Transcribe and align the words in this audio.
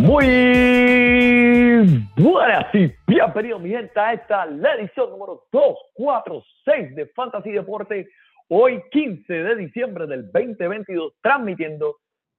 Muy 0.00 0.28
buenas 2.16 2.72
y 2.72 2.94
bienvenidos 3.08 3.60
mi 3.60 3.70
gente 3.70 3.98
a 3.98 4.12
esta 4.12 4.46
la 4.46 4.76
edición 4.76 5.10
número 5.10 5.42
246 5.50 6.94
de 6.94 7.06
Fantasy 7.06 7.50
Deporte. 7.50 8.08
Hoy 8.46 8.80
15 8.92 9.32
de 9.32 9.56
diciembre 9.56 10.06
del 10.06 10.30
2022 10.30 11.14
transmitiendo 11.20 11.96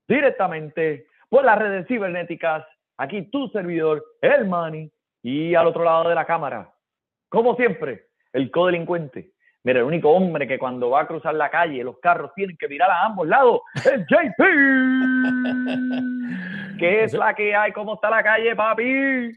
directamente 0.07 1.07
por 1.27 1.43
las 1.43 1.59
redes 1.59 1.85
cibernéticas. 1.87 2.65
Aquí 2.97 3.23
tu 3.23 3.49
servidor, 3.49 4.05
el 4.21 4.47
Manny, 4.47 4.89
y 5.21 5.53
al 5.53 5.67
otro 5.67 5.83
lado 5.83 6.07
de 6.07 6.15
la 6.15 6.23
cámara, 6.23 6.71
como 7.27 7.57
siempre, 7.57 8.05
el 8.31 8.51
codelincuente. 8.51 9.33
Mira, 9.63 9.79
el 9.79 9.85
único 9.85 10.09
hombre 10.09 10.47
que 10.47 10.57
cuando 10.57 10.89
va 10.89 11.01
a 11.01 11.07
cruzar 11.07 11.35
la 11.35 11.49
calle, 11.49 11.83
los 11.83 11.99
carros 11.99 12.31
tienen 12.33 12.55
que 12.57 12.69
mirar 12.69 12.89
a 12.89 13.05
ambos 13.05 13.27
lados, 13.27 13.61
es 13.75 14.05
JP. 14.07 14.41
¿Qué 16.79 17.03
es 17.03 17.13
la 17.13 17.33
que 17.33 17.53
hay? 17.53 17.73
¿Cómo 17.73 17.95
está 17.95 18.09
la 18.09 18.23
calle, 18.23 18.55
papi? 18.55 19.31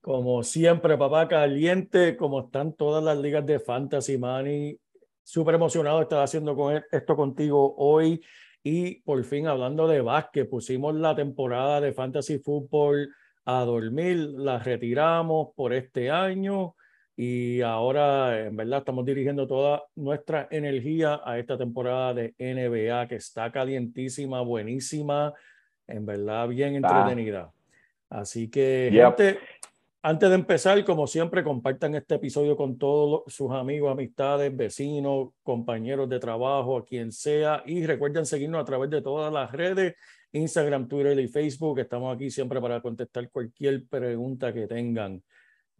Como 0.00 0.42
siempre, 0.42 0.96
papá, 0.96 1.28
caliente, 1.28 2.16
como 2.16 2.40
están 2.40 2.72
todas 2.72 3.04
las 3.04 3.18
ligas 3.18 3.44
de 3.44 3.60
Fantasy 3.60 4.16
Money. 4.16 4.80
Súper 5.22 5.56
emocionado 5.56 5.98
de 5.98 6.04
estar 6.04 6.22
haciendo 6.22 6.56
con 6.56 6.76
e- 6.76 6.84
esto 6.90 7.14
contigo 7.14 7.74
hoy. 7.76 8.22
Y 8.62 9.02
por 9.02 9.22
fin, 9.24 9.46
hablando 9.46 9.86
de 9.86 10.00
básquet, 10.00 10.48
pusimos 10.48 10.94
la 10.94 11.14
temporada 11.14 11.82
de 11.82 11.92
Fantasy 11.92 12.38
Football 12.38 13.14
a 13.44 13.60
dormir, 13.64 14.16
la 14.16 14.58
retiramos 14.58 15.48
por 15.54 15.74
este 15.74 16.10
año 16.10 16.76
y 17.22 17.60
ahora, 17.60 18.46
en 18.46 18.56
verdad, 18.56 18.78
estamos 18.78 19.04
dirigiendo 19.04 19.46
toda 19.46 19.82
nuestra 19.94 20.48
energía 20.50 21.20
a 21.22 21.38
esta 21.38 21.58
temporada 21.58 22.14
de 22.14 22.34
NBA 22.38 23.06
que 23.08 23.16
está 23.16 23.52
calientísima, 23.52 24.40
buenísima, 24.40 25.34
en 25.86 26.06
verdad, 26.06 26.48
bien 26.48 26.76
entretenida. 26.76 27.52
Así 28.08 28.48
que, 28.48 28.88
Yep. 28.90 29.04
gente, 29.18 29.38
antes 30.00 30.30
de 30.30 30.34
empezar, 30.34 30.82
como 30.82 31.06
siempre, 31.06 31.44
compartan 31.44 31.94
este 31.94 32.14
episodio 32.14 32.56
con 32.56 32.78
todos 32.78 33.22
los- 33.26 33.34
sus 33.34 33.50
amigos, 33.52 33.92
amistades, 33.92 34.56
vecinos, 34.56 35.28
compañeros 35.42 36.08
de 36.08 36.20
trabajo, 36.20 36.78
a 36.78 36.86
quien 36.86 37.12
sea. 37.12 37.62
Y 37.66 37.84
recuerden 37.84 38.24
seguirnos 38.24 38.62
a 38.62 38.64
través 38.64 38.88
de 38.88 39.02
todas 39.02 39.30
las 39.30 39.52
redes, 39.52 39.94
Instagram, 40.32 40.88
Twitter 40.88 41.20
y 41.20 41.28
Facebook. 41.28 41.80
Estamos 41.80 42.14
aquí 42.16 42.30
siempre 42.30 42.62
para 42.62 42.80
contestar 42.80 43.28
cualquier 43.28 43.86
pregunta 43.86 44.54
que 44.54 44.66
tengan. 44.66 45.22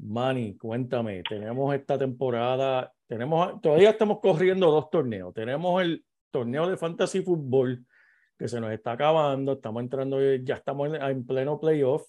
Manny, 0.02 0.56
cuéntame, 0.56 1.22
tenemos 1.22 1.74
esta 1.74 1.98
temporada, 1.98 2.92
tenemos, 3.06 3.60
todavía 3.60 3.90
estamos 3.90 4.20
corriendo 4.20 4.70
dos 4.70 4.90
torneos. 4.90 5.34
Tenemos 5.34 5.82
el 5.82 6.04
torneo 6.30 6.68
de 6.68 6.76
Fantasy 6.76 7.22
Football 7.22 7.84
que 8.38 8.48
se 8.48 8.60
nos 8.60 8.72
está 8.72 8.92
acabando, 8.92 9.52
estamos 9.52 9.82
entrando, 9.82 10.18
ya 10.36 10.54
estamos 10.54 10.88
en, 10.88 11.02
en 11.02 11.26
pleno 11.26 11.60
playoff 11.60 12.06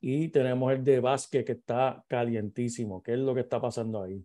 y 0.00 0.28
tenemos 0.28 0.72
el 0.72 0.84
de 0.84 1.00
básquet 1.00 1.46
que 1.46 1.52
está 1.52 2.04
calientísimo. 2.08 3.02
¿Qué 3.02 3.12
es 3.12 3.18
lo 3.18 3.34
que 3.34 3.40
está 3.40 3.60
pasando 3.60 4.02
ahí? 4.02 4.22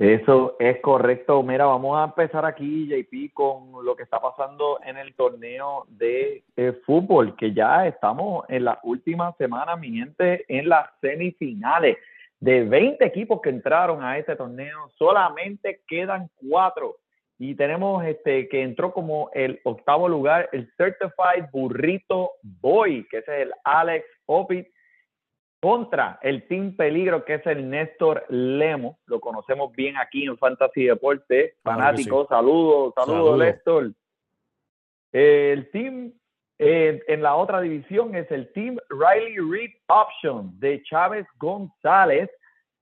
Eso 0.00 0.56
es 0.58 0.80
correcto. 0.80 1.42
Mira, 1.42 1.66
vamos 1.66 1.98
a 1.98 2.04
empezar 2.04 2.46
aquí, 2.46 2.88
JP, 2.88 3.34
con 3.34 3.84
lo 3.84 3.94
que 3.94 4.04
está 4.04 4.18
pasando 4.18 4.80
en 4.82 4.96
el 4.96 5.14
torneo 5.14 5.84
de 5.88 6.42
eh, 6.56 6.72
fútbol, 6.86 7.36
que 7.36 7.52
ya 7.52 7.86
estamos 7.86 8.46
en 8.48 8.64
las 8.64 8.78
últimas 8.82 9.36
semanas, 9.36 9.78
mi 9.78 9.90
gente, 9.90 10.46
en 10.48 10.70
las 10.70 10.88
semifinales. 11.02 11.98
De 12.38 12.64
20 12.64 13.04
equipos 13.04 13.42
que 13.42 13.50
entraron 13.50 14.02
a 14.02 14.16
este 14.16 14.36
torneo, 14.36 14.88
solamente 14.96 15.82
quedan 15.86 16.30
cuatro. 16.48 16.96
Y 17.38 17.54
tenemos 17.54 18.02
este 18.06 18.48
que 18.48 18.62
entró 18.62 18.94
como 18.94 19.28
el 19.34 19.60
octavo 19.64 20.08
lugar, 20.08 20.48
el 20.52 20.72
Certified 20.78 21.50
Burrito 21.52 22.30
Boy, 22.42 23.06
que 23.10 23.18
es 23.18 23.28
el 23.28 23.52
Alex 23.64 24.06
Opit 24.24 24.66
contra 25.60 26.18
el 26.22 26.46
Team 26.48 26.74
Peligro, 26.74 27.24
que 27.24 27.34
es 27.34 27.46
el 27.46 27.68
Néstor 27.68 28.24
Lemo. 28.28 28.98
Lo 29.06 29.20
conocemos 29.20 29.72
bien 29.72 29.96
aquí 29.98 30.24
en 30.24 30.36
Fantasy 30.38 30.84
Deporte. 30.84 31.56
Claro 31.62 31.78
Fanáticos, 31.78 32.28
saludos, 32.28 32.94
saludos. 32.96 33.38
Néstor. 33.38 33.92
El 35.12 35.70
team 35.70 36.12
eh, 36.58 37.02
en 37.08 37.22
la 37.22 37.36
otra 37.36 37.60
división 37.60 38.14
es 38.14 38.30
el 38.30 38.52
Team 38.52 38.78
Riley 38.88 39.36
Reed 39.36 39.70
Option 39.88 40.58
de 40.58 40.82
Chávez 40.82 41.26
González, 41.38 42.30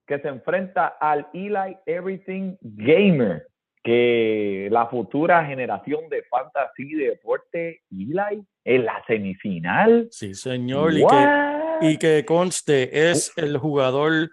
que 0.06 0.18
se 0.18 0.28
enfrenta 0.28 0.86
al 1.00 1.26
Eli 1.32 1.76
Everything 1.86 2.56
Gamer, 2.60 3.46
que 3.82 4.68
la 4.70 4.86
futura 4.86 5.44
generación 5.44 6.08
de 6.08 6.22
Fantasy 6.24 6.94
Deporte, 6.94 7.82
Eli, 7.90 8.44
en 8.64 8.84
la 8.84 9.02
semifinal. 9.06 10.08
Sí, 10.10 10.34
señor. 10.34 10.92
Y 10.92 10.96
que, 10.98 11.04
What? 11.04 11.67
Y 11.80 11.96
que 11.96 12.24
conste, 12.24 13.10
es 13.10 13.32
el 13.36 13.58
jugador 13.58 14.30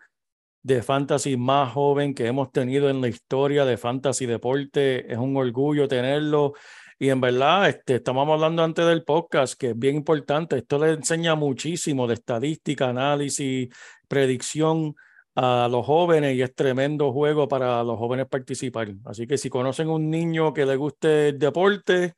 de 0.64 0.82
fantasy 0.82 1.38
más 1.38 1.74
joven 1.74 2.16
que 2.16 2.26
hemos 2.26 2.52
tenido 2.52 2.90
en 2.90 3.02
la 3.02 3.08
historia 3.08 3.66
de 3.66 3.78
fantasy 3.78 4.26
deporte. 4.26 5.12
Es 5.12 5.18
un 5.18 5.38
orgullo 5.38 5.88
tenerlo. 5.88 6.54
Y 6.98 7.10
en 7.10 7.22
verdad, 7.22 7.70
este, 7.70 7.96
estamos 7.96 8.28
hablando 8.28 8.64
antes 8.64 8.86
del 8.86 9.04
podcast, 9.04 9.60
que 9.60 9.72
es 9.72 9.78
bien 9.78 9.98
importante. 9.98 10.58
Esto 10.58 10.80
le 10.80 10.94
enseña 10.94 11.36
muchísimo 11.36 12.08
de 12.08 12.16
estadística, 12.16 12.90
análisis, 12.90 13.70
predicción 14.08 14.96
a 15.36 15.68
los 15.70 15.86
jóvenes 15.86 16.36
y 16.36 16.42
es 16.42 16.56
tremendo 16.56 17.12
juego 17.12 17.48
para 17.48 17.84
los 17.84 17.98
jóvenes 18.00 18.28
participar. 18.28 18.88
Así 19.06 19.28
que 19.28 19.38
si 19.38 19.50
conocen 19.50 19.90
un 19.90 20.10
niño 20.10 20.54
que 20.54 20.66
le 20.66 20.78
guste 20.78 21.30
el 21.30 21.38
deporte, 21.38 22.16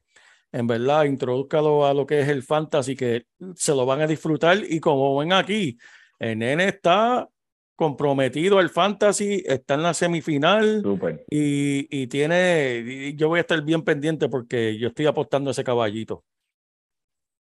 en 0.52 0.68
verdad, 0.68 1.06
introduzcalo 1.06 1.86
a 1.86 1.94
lo 1.94 2.06
que 2.06 2.20
es 2.22 2.30
el 2.30 2.44
fantasy, 2.44 2.96
que 2.96 3.26
se 3.56 3.74
lo 3.76 3.86
van 3.86 4.02
a 4.02 4.08
disfrutar. 4.08 4.58
Y 4.68 4.80
como 4.80 5.18
ven 5.18 5.34
aquí, 5.34 5.78
el 6.20 6.40
nene 6.40 6.66
está 6.70 7.28
comprometido 7.76 8.58
al 8.58 8.70
fantasy, 8.70 9.44
está 9.46 9.76
en 9.76 9.84
la 9.84 9.94
semifinal 9.94 10.82
y, 11.30 11.88
y 11.92 12.08
tiene, 12.08 12.84
y 12.86 13.16
yo 13.16 13.28
voy 13.28 13.38
a 13.38 13.42
estar 13.42 13.62
bien 13.62 13.84
pendiente 13.84 14.30
porque 14.30 14.78
yo 14.80 14.88
estoy 14.88 15.06
apostando 15.06 15.50
a 15.50 15.52
ese 15.52 15.64
caballito. 15.64 16.24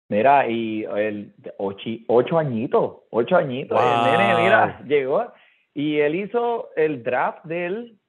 Mira, 0.10 0.50
y 0.50 0.84
el 0.84 1.34
ochi- 1.58 2.06
ocho 2.08 2.38
añitos, 2.38 3.04
ocho 3.12 3.36
añitos. 3.36 3.78
El 3.78 4.04
nene, 4.04 4.36
mira, 4.36 4.82
llegó 4.86 5.32
y 5.74 6.00
él 6.00 6.16
hizo 6.16 6.70
el 6.76 7.02
draft 7.02 7.46
de 7.46 7.66
él, 7.66 8.00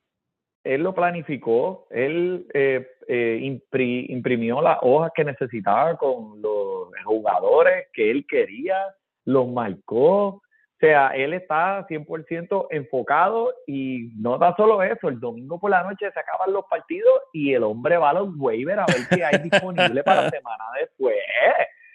él 0.65 0.83
lo 0.83 0.95
planificó, 0.95 1.87
él 1.91 2.47
eh, 2.55 2.87
eh, 3.09 3.39
impri- 3.43 4.07
imprimió 4.09 4.61
las 4.61 4.79
hojas 4.83 5.11
que 5.15 5.25
necesitaba 5.25 5.97
con 5.97 6.41
los 6.43 6.89
jugadores 7.05 7.89
que 7.93 8.11
él 8.11 8.27
quería, 8.29 8.77
los 9.25 9.49
marcó. 9.49 10.27
O 10.27 10.43
sea, 10.85 11.09
él 11.15 11.33
está 11.33 11.87
100% 11.87 12.67
enfocado 12.71 13.55
y 13.69 14.11
no 14.17 14.37
da 14.37 14.55
solo 14.57 14.83
eso, 14.83 15.09
el 15.09 15.21
domingo 15.21 15.61
por 15.61 15.71
la 15.71 15.85
noche 15.85 16.11
se 16.13 16.19
acaban 16.19 16.53
los 16.53 16.65
partidos 16.65 17.15
y 17.33 17.55
el 17.55 17.63
hombre 17.63 17.97
va 17.99 18.11
a 18.11 18.15
los 18.15 18.31
waivers 18.37 18.81
a 18.81 18.87
ver 18.87 19.07
qué 19.09 19.25
hay 19.25 19.39
disponible 19.43 20.03
para 20.03 20.23
la 20.23 20.31
semana 20.31 20.65
después. 20.81 21.17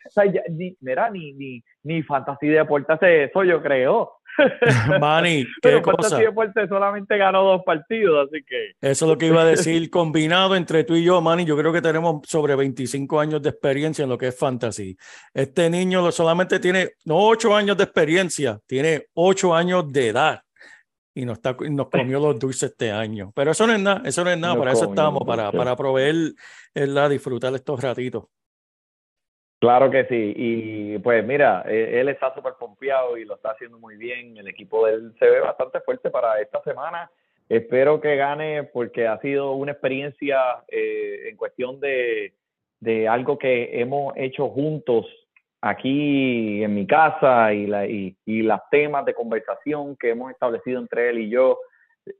O 0.05 0.09
sea, 0.09 0.23
ya, 0.25 0.41
ni, 0.49 0.73
mira, 0.79 1.09
ni, 1.09 1.33
ni, 1.33 1.61
ni 1.83 2.01
Fantasy 2.01 2.47
Deporte 2.47 2.93
hace 2.93 3.25
eso, 3.25 3.43
yo 3.43 3.61
creo. 3.61 4.13
Manny, 4.99 5.43
qué 5.45 5.49
Pero 5.61 5.81
cosa. 5.81 5.97
Fantasy 5.97 6.23
Deporte 6.23 6.67
solamente 6.67 7.17
ganó 7.17 7.43
dos 7.43 7.61
partidos, 7.65 8.27
así 8.27 8.43
que 8.43 8.71
Eso 8.81 9.05
es 9.05 9.09
lo 9.09 9.17
que 9.17 9.27
iba 9.27 9.41
a 9.41 9.45
decir. 9.55 9.89
Combinado 9.89 10.55
entre 10.55 10.83
tú 10.83 10.95
y 10.95 11.03
yo, 11.03 11.21
Manny, 11.21 11.45
yo 11.45 11.57
creo 11.57 11.73
que 11.73 11.81
tenemos 11.81 12.21
sobre 12.27 12.55
25 12.55 13.19
años 13.19 13.41
de 13.41 13.49
experiencia 13.49 14.03
en 14.03 14.09
lo 14.09 14.17
que 14.17 14.27
es 14.27 14.37
fantasy. 14.37 14.97
Este 15.33 15.69
niño 15.69 16.11
solamente 16.11 16.59
tiene, 16.59 16.91
no 17.05 17.17
8 17.17 17.55
años 17.55 17.77
de 17.77 17.83
experiencia, 17.83 18.59
tiene 18.67 19.05
8 19.13 19.55
años 19.55 19.91
de 19.91 20.07
edad. 20.09 20.41
Y 21.13 21.25
nos, 21.25 21.37
está, 21.37 21.55
nos 21.67 21.89
comió 21.89 22.19
los 22.19 22.37
dulces 22.37 22.71
este 22.71 22.91
año. 22.91 23.31
Pero 23.33 23.49
eso 23.51 23.65
no 23.65 23.73
es 23.73 23.79
nada, 23.79 24.03
eso 24.05 24.23
no 24.23 24.29
es 24.29 24.37
nada, 24.37 24.53
Nos 24.53 24.59
para 24.61 24.71
eso 24.73 24.85
estamos, 24.85 25.23
para, 25.25 25.51
para 25.51 25.75
proveer, 25.75 26.33
¿verdad? 26.75 27.09
disfrutar 27.09 27.55
estos 27.55 27.81
ratitos. 27.81 28.25
Claro 29.59 29.89
que 29.89 30.05
sí, 30.05 30.33
y 30.35 30.99
pues 30.99 31.25
mira, 31.25 31.63
eh, 31.67 31.99
él 31.99 32.09
está 32.09 32.31
súper 32.35 32.53
pompeado 32.59 33.17
y 33.17 33.25
lo 33.25 33.35
está 33.35 33.51
haciendo 33.51 33.79
muy 33.79 33.97
bien, 33.97 34.37
el 34.37 34.47
equipo 34.47 34.85
de 34.85 34.93
él 34.93 35.15
se 35.17 35.27
ve 35.27 35.39
bastante 35.39 35.79
fuerte 35.81 36.11
para 36.11 36.39
esta 36.39 36.61
semana, 36.61 37.09
espero 37.49 37.99
que 37.99 38.15
gane 38.17 38.65
porque 38.65 39.07
ha 39.07 39.19
sido 39.19 39.53
una 39.53 39.71
experiencia 39.71 40.63
eh, 40.67 41.29
en 41.29 41.37
cuestión 41.37 41.79
de, 41.79 42.35
de 42.79 43.07
algo 43.07 43.39
que 43.39 43.81
hemos 43.81 44.13
hecho 44.15 44.47
juntos 44.49 45.07
aquí 45.61 46.63
en 46.63 46.75
mi 46.75 46.85
casa 46.85 47.51
y, 47.51 47.65
la, 47.65 47.87
y, 47.87 48.15
y 48.25 48.43
los 48.43 48.59
temas 48.69 49.05
de 49.05 49.15
conversación 49.15 49.97
que 49.97 50.11
hemos 50.11 50.29
establecido 50.29 50.79
entre 50.79 51.09
él 51.09 51.17
y 51.17 51.29
yo, 51.29 51.57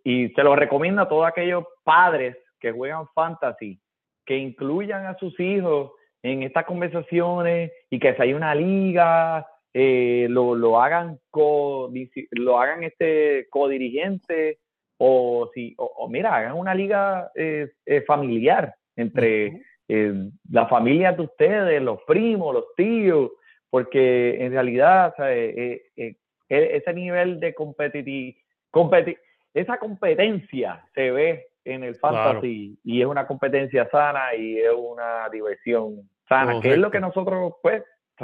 y 0.03 0.29
se 0.29 0.41
lo 0.41 0.55
recomiendo 0.55 1.03
a 1.03 1.07
todos 1.07 1.27
aquellos 1.27 1.65
padres 1.83 2.35
que 2.59 2.71
juegan 2.71 3.07
fantasy, 3.13 3.79
que 4.25 4.37
incluyan 4.37 5.05
a 5.05 5.15
sus 5.19 5.39
hijos 5.39 5.91
en 6.27 6.43
estas 6.43 6.65
conversaciones 6.65 7.71
y 7.89 7.99
que 7.99 8.13
si 8.15 8.21
hay 8.21 8.33
una 8.33 8.53
liga, 8.53 9.47
eh, 9.73 10.27
lo, 10.29 10.55
lo 10.55 10.81
hagan 10.81 11.19
co, 11.29 11.91
lo 12.31 12.59
hagan 12.59 12.83
este 12.83 13.47
codirigente 13.49 14.59
o 14.97 15.49
si 15.53 15.75
o, 15.77 15.85
o 15.85 16.09
mira, 16.09 16.35
hagan 16.35 16.53
una 16.53 16.73
liga 16.73 17.31
eh, 17.35 17.69
eh, 17.85 18.01
familiar 18.01 18.73
entre 18.95 19.61
eh, 19.87 20.13
las 20.49 20.69
familias 20.69 21.15
de 21.15 21.23
ustedes, 21.23 21.81
los 21.81 22.01
primos, 22.03 22.53
los 22.53 22.65
tíos, 22.75 23.31
porque 23.69 24.43
en 24.43 24.51
realidad 24.51 25.13
eh, 25.19 25.83
eh, 25.95 26.15
ese 26.49 26.93
nivel 26.93 27.39
de 27.39 27.53
competitividad, 27.53 28.37
competi 28.71 29.15
esa 29.53 29.77
competencia 29.79 30.83
se 30.93 31.11
ve 31.11 31.47
en 31.65 31.83
el 31.83 31.95
fantasy 31.95 32.77
y 32.83 33.01
es 33.01 33.07
una 33.07 33.25
competencia 33.25 33.89
sana 33.89 34.35
y 34.35 34.57
es 34.59 34.71
una 34.71 35.29
diversión 35.29 36.07
Correcto. 36.27 36.61
que 36.61 36.71
es 36.71 36.77
lo 36.77 36.91
que 36.91 36.99
nosotros, 36.99 37.53
pues, 37.61 37.83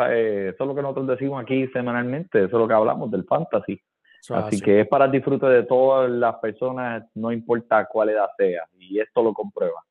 eh, 0.10 0.52
eso 0.54 0.64
es 0.64 0.68
lo 0.68 0.76
que 0.76 0.82
nosotros 0.82 1.08
decimos 1.08 1.42
aquí 1.42 1.68
semanalmente, 1.68 2.40
eso 2.40 2.48
es 2.48 2.62
lo 2.62 2.68
que 2.68 2.74
hablamos 2.74 3.12
del 3.12 3.26
fantasy. 3.26 3.82
Así 4.30 4.34
así. 4.34 4.62
que 4.62 4.82
es 4.82 4.88
para 4.88 5.06
el 5.06 5.12
disfrute 5.12 5.46
de 5.48 5.64
todas 5.64 6.10
las 6.10 6.36
personas, 6.36 7.04
no 7.16 7.32
importa 7.32 7.86
cuál 7.86 8.10
edad 8.10 8.30
sea, 8.38 8.64
y 8.80 9.00
esto 9.00 9.22
lo 9.22 9.34
comprueba. 9.34 9.82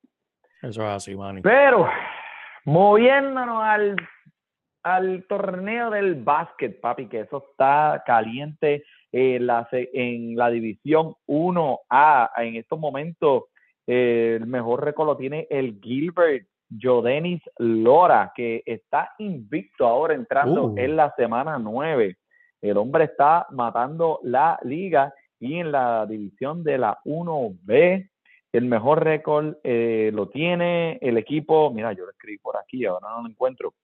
Eso 0.62 0.82
es 0.82 0.88
así, 0.88 1.14
Manny. 1.14 1.42
Pero, 1.42 1.88
moviéndonos 2.64 3.62
al, 3.62 3.96
al 4.82 5.24
torneo 5.28 5.90
del 5.90 6.14
básquet, 6.14 6.80
papi, 6.80 7.08
que 7.08 7.20
eso 7.20 7.44
está 7.50 8.02
caliente 8.06 8.84
en 9.10 9.46
la, 9.46 9.68
en 9.70 10.36
la 10.36 10.50
división 10.50 11.14
1A. 11.26 12.30
En 12.38 12.56
estos 12.56 12.78
momentos, 12.78 13.44
eh, 13.86 14.38
el 14.40 14.46
mejor 14.46 14.84
récord 14.84 15.08
lo 15.08 15.16
tiene 15.16 15.46
el 15.50 15.78
Gilbert 15.82 16.46
Jodenis 16.80 17.42
Lora, 17.58 18.32
que 18.34 18.62
está 18.66 19.10
invicto 19.18 19.86
ahora 19.86 20.14
entrando 20.14 20.66
Uh. 20.66 20.78
en 20.78 20.96
la 20.96 21.12
semana 21.16 21.58
9. 21.58 22.16
El 22.60 22.76
hombre 22.76 23.04
está 23.04 23.46
matando 23.50 24.20
la 24.22 24.58
liga 24.62 25.12
y 25.40 25.56
en 25.58 25.72
la 25.72 26.06
división 26.06 26.62
de 26.62 26.78
la 26.78 26.98
1B, 27.04 28.08
el 28.52 28.64
mejor 28.66 29.02
récord 29.02 29.56
eh, 29.64 30.10
lo 30.14 30.28
tiene 30.28 30.98
el 31.00 31.16
equipo, 31.18 31.70
mira, 31.72 31.92
yo 31.92 32.04
lo 32.04 32.10
escribí 32.10 32.38
por 32.38 32.56
aquí, 32.56 32.84
ahora 32.84 33.08
no 33.16 33.22
lo 33.22 33.28
encuentro. 33.28 33.74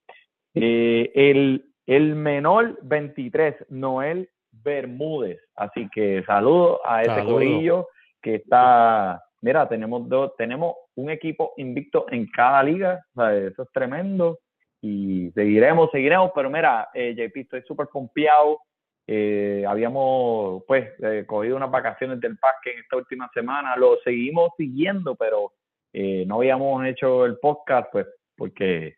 Eh, 0.54 1.10
el, 1.14 1.64
el 1.86 2.14
menor 2.14 2.78
23, 2.82 3.66
Noel 3.70 4.28
Bermúdez. 4.52 5.40
Así 5.56 5.88
que 5.92 6.22
saludo 6.24 6.80
a 6.86 7.02
ese 7.02 7.10
Saludo. 7.14 7.32
corillo 7.34 7.88
que 8.22 8.36
está, 8.36 9.22
mira, 9.40 9.68
tenemos 9.68 10.08
dos, 10.08 10.32
tenemos 10.36 10.74
un 10.98 11.10
equipo 11.10 11.52
invicto 11.56 12.06
en 12.10 12.26
cada 12.26 12.62
liga, 12.62 13.04
eso 13.14 13.62
es 13.62 13.72
tremendo. 13.72 14.40
Y 14.80 15.30
seguiremos, 15.32 15.90
seguiremos, 15.92 16.32
pero 16.34 16.50
mira, 16.50 16.88
eh, 16.92 17.14
JP, 17.16 17.36
estoy 17.40 17.62
súper 17.62 17.86
confiado. 17.86 18.60
Eh, 19.06 19.64
habíamos 19.66 20.64
pues 20.66 20.90
eh, 21.02 21.24
cogido 21.26 21.56
unas 21.56 21.70
vacaciones 21.70 22.20
del 22.20 22.36
parque 22.36 22.72
en 22.72 22.80
esta 22.80 22.96
última 22.96 23.30
semana, 23.32 23.76
lo 23.76 23.98
seguimos 24.04 24.50
siguiendo, 24.56 25.14
pero 25.14 25.52
eh, 25.92 26.24
no 26.26 26.36
habíamos 26.36 26.84
hecho 26.84 27.24
el 27.24 27.38
podcast 27.38 27.90
pues 27.90 28.06
porque 28.36 28.96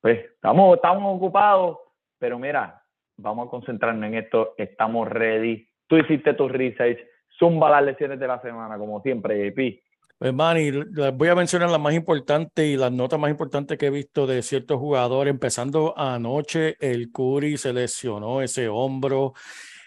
pues 0.00 0.24
estamos, 0.34 0.76
estamos 0.76 1.16
ocupados, 1.16 1.78
pero 2.18 2.38
mira, 2.38 2.80
vamos 3.18 3.48
a 3.48 3.50
concentrarnos 3.50 4.06
en 4.06 4.14
esto, 4.14 4.54
estamos 4.56 5.08
ready. 5.08 5.68
Tú 5.88 5.96
hiciste 5.96 6.32
tu 6.34 6.48
research, 6.48 6.98
zumba 7.38 7.68
las 7.70 7.84
lecciones 7.84 8.18
de 8.20 8.26
la 8.28 8.40
semana, 8.40 8.78
como 8.78 9.02
siempre, 9.02 9.50
JP. 9.50 9.89
Pues, 10.20 10.34
Manny, 10.34 10.70
voy 11.14 11.28
a 11.28 11.34
mencionar 11.34 11.70
las 11.70 11.80
más 11.80 11.94
importantes 11.94 12.66
y 12.66 12.76
las 12.76 12.92
notas 12.92 13.18
más 13.18 13.30
importantes 13.30 13.78
que 13.78 13.86
he 13.86 13.90
visto 13.90 14.26
de 14.26 14.42
ciertos 14.42 14.78
jugadores. 14.78 15.30
Empezando 15.30 15.98
anoche, 15.98 16.76
el 16.78 17.10
Curry 17.10 17.56
se 17.56 17.72
lesionó 17.72 18.42
ese 18.42 18.68
hombro. 18.68 19.32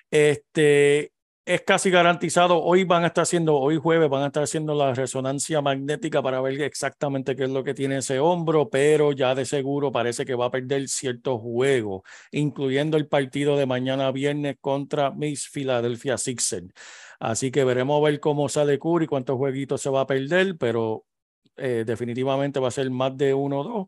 Este 0.09 1.13
es 1.45 1.61
casi 1.61 1.89
garantizado. 1.89 2.61
Hoy 2.63 2.85
van 2.85 3.03
a 3.03 3.07
estar 3.07 3.23
haciendo, 3.23 3.57
hoy 3.57 3.77
jueves 3.77 4.09
van 4.09 4.23
a 4.23 4.27
estar 4.27 4.43
haciendo 4.43 4.73
la 4.75 4.93
resonancia 4.93 5.61
magnética 5.61 6.21
para 6.21 6.39
ver 6.41 6.61
exactamente 6.61 7.35
qué 7.35 7.43
es 7.43 7.49
lo 7.49 7.63
que 7.63 7.73
tiene 7.73 7.97
ese 7.97 8.19
hombro, 8.19 8.69
pero 8.69 9.11
ya 9.11 9.35
de 9.35 9.45
seguro 9.45 9.91
parece 9.91 10.25
que 10.25 10.35
va 10.35 10.45
a 10.45 10.51
perder 10.51 10.87
ciertos 10.87 11.41
juegos, 11.41 12.03
incluyendo 12.31 12.95
el 12.97 13.07
partido 13.07 13.57
de 13.57 13.65
mañana 13.65 14.11
viernes 14.11 14.55
contra 14.61 15.11
Miss 15.11 15.49
Philadelphia 15.49 16.17
Sixers. 16.17 16.71
Así 17.19 17.51
que 17.51 17.63
veremos 17.65 18.01
a 18.01 18.05
ver 18.09 18.19
cómo 18.19 18.47
sale 18.49 18.79
Curry, 18.79 19.07
cuántos 19.07 19.37
jueguitos 19.37 19.81
se 19.81 19.89
va 19.89 20.01
a 20.01 20.07
perder, 20.07 20.57
pero 20.57 21.05
eh, 21.57 21.83
definitivamente 21.85 22.59
va 22.59 22.69
a 22.69 22.71
ser 22.71 22.89
más 22.89 23.15
de 23.17 23.33
uno 23.33 23.59
o 23.59 23.63
dos. 23.63 23.87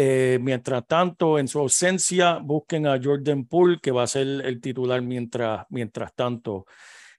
Eh, 0.00 0.38
mientras 0.40 0.86
tanto, 0.86 1.40
en 1.40 1.48
su 1.48 1.58
ausencia, 1.58 2.38
busquen 2.38 2.86
a 2.86 3.00
Jordan 3.02 3.44
Poole, 3.46 3.80
que 3.82 3.90
va 3.90 4.04
a 4.04 4.06
ser 4.06 4.28
el 4.44 4.60
titular 4.60 5.02
mientras, 5.02 5.66
mientras 5.70 6.14
tanto. 6.14 6.66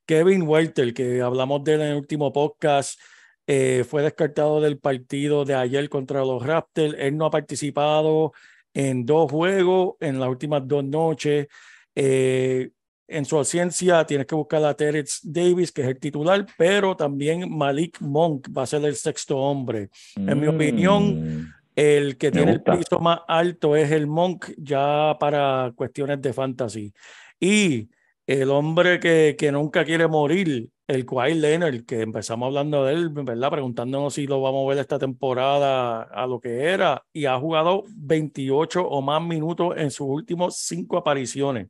Kevin 0.05 0.43
Welter, 0.43 0.93
que 0.93 1.21
hablamos 1.21 1.61
de 1.65 1.73
él 1.73 1.81
en 1.81 1.87
el 1.87 1.97
último 1.97 2.31
podcast, 2.31 2.97
eh, 3.45 3.83
fue 3.85 4.01
descartado 4.01 4.61
del 4.61 4.79
partido 4.79 5.43
de 5.43 5.55
ayer 5.55 5.89
contra 5.89 6.21
los 6.21 6.41
Raptors. 6.41 6.95
Él 6.97 7.17
no 7.17 7.25
ha 7.25 7.31
participado 7.31 8.31
en 8.73 9.05
dos 9.05 9.29
juegos 9.29 9.95
en 9.99 10.17
las 10.17 10.29
últimas 10.29 10.65
dos 10.65 10.85
noches. 10.85 11.47
Eh, 11.93 12.69
en 13.09 13.25
su 13.25 13.35
ausencia 13.35 14.05
tienes 14.05 14.25
que 14.25 14.35
buscar 14.35 14.63
a 14.63 14.73
Terence 14.73 15.19
Davis, 15.23 15.73
que 15.73 15.81
es 15.81 15.87
el 15.89 15.99
titular, 15.99 16.45
pero 16.57 16.95
también 16.95 17.53
Malik 17.53 17.99
Monk 17.99 18.47
va 18.57 18.63
a 18.63 18.67
ser 18.67 18.85
el 18.85 18.95
sexto 18.95 19.37
hombre. 19.37 19.89
En 20.15 20.39
mi 20.39 20.47
opinión, 20.47 21.41
Mm, 21.41 21.58
El 21.75 22.17
que 22.17 22.27
Me 22.27 22.31
tiene 22.31 22.51
el 22.53 22.57
gusta. 22.57 22.77
piso 22.77 22.99
más 22.99 23.21
alto 23.27 23.75
es 23.75 23.91
el 23.91 24.07
Monk, 24.07 24.47
ya 24.57 25.15
para 25.19 25.71
cuestiones 25.75 26.21
de 26.21 26.33
fantasy. 26.33 26.93
Y 27.39 27.89
el 28.27 28.49
hombre 28.51 28.99
que, 28.99 29.35
que 29.37 29.51
nunca 29.51 29.85
quiere 29.85 30.07
morir, 30.07 30.69
el 30.87 31.05
Kawhi 31.05 31.35
Leonard, 31.35 31.85
que 31.85 32.01
empezamos 32.01 32.47
hablando 32.47 32.83
de 32.83 32.93
él, 32.93 33.09
¿verdad? 33.09 33.51
Preguntándonos 33.51 34.13
si 34.15 34.27
lo 34.27 34.41
vamos 34.41 34.65
a 34.65 34.69
ver 34.69 34.79
esta 34.79 34.99
temporada 34.99 36.01
a 36.01 36.27
lo 36.27 36.39
que 36.39 36.63
era, 36.63 37.03
y 37.13 37.25
ha 37.25 37.37
jugado 37.37 37.83
28 37.95 38.87
o 38.87 39.01
más 39.01 39.21
minutos 39.21 39.75
en 39.77 39.91
sus 39.91 40.07
últimos 40.07 40.57
cinco 40.57 40.97
apariciones, 40.97 41.67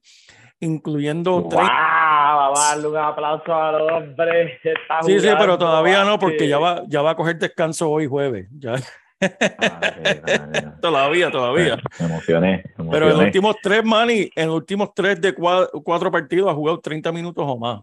incluyendo 0.60 1.42
¡Wow! 1.42 1.50
30 1.50 2.00
Vamos 2.40 2.60
a 2.60 2.70
darle 2.70 2.88
un 2.88 2.98
aplauso 2.98 3.54
al 3.54 3.82
hombre. 3.82 4.60
Está 4.64 5.02
Sí, 5.04 5.20
sí, 5.20 5.28
pero 5.38 5.58
todavía 5.58 6.04
no, 6.04 6.18
porque 6.18 6.48
ya 6.48 6.58
va, 6.58 6.84
ya 6.88 7.02
va 7.02 7.12
a 7.12 7.16
coger 7.16 7.38
descanso 7.38 7.90
hoy 7.90 8.08
jueves. 8.08 8.48
Ya, 8.58 8.76
Ah, 9.22 10.76
todavía, 10.82 11.32
todavía. 11.32 11.78
Me 12.00 12.06
emocioné, 12.06 12.64
me 12.78 12.86
Pero 12.86 12.86
en 12.86 12.90
los 12.90 13.02
emocioné. 13.02 13.26
últimos 13.26 13.56
tres, 13.62 13.84
Manny, 13.86 14.30
en 14.36 14.48
los 14.48 14.56
últimos 14.56 14.94
tres 14.94 15.20
de 15.22 15.36
cua- 15.36 15.70
cuatro, 15.84 16.12
partidos 16.12 16.50
ha 16.52 16.56
jugado 16.56 16.80
30 16.80 17.12
minutos 17.12 17.44
o 17.48 17.58
más. 17.58 17.82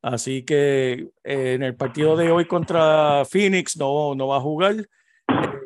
Así 0.00 0.44
que 0.44 1.08
eh, 1.24 1.52
en 1.54 1.62
el 1.62 1.74
partido 1.74 2.16
de 2.16 2.30
hoy 2.30 2.44
contra 2.46 3.24
Phoenix 3.24 3.76
no, 3.76 4.14
no 4.14 4.28
va 4.28 4.36
a 4.36 4.40
jugar. 4.40 4.76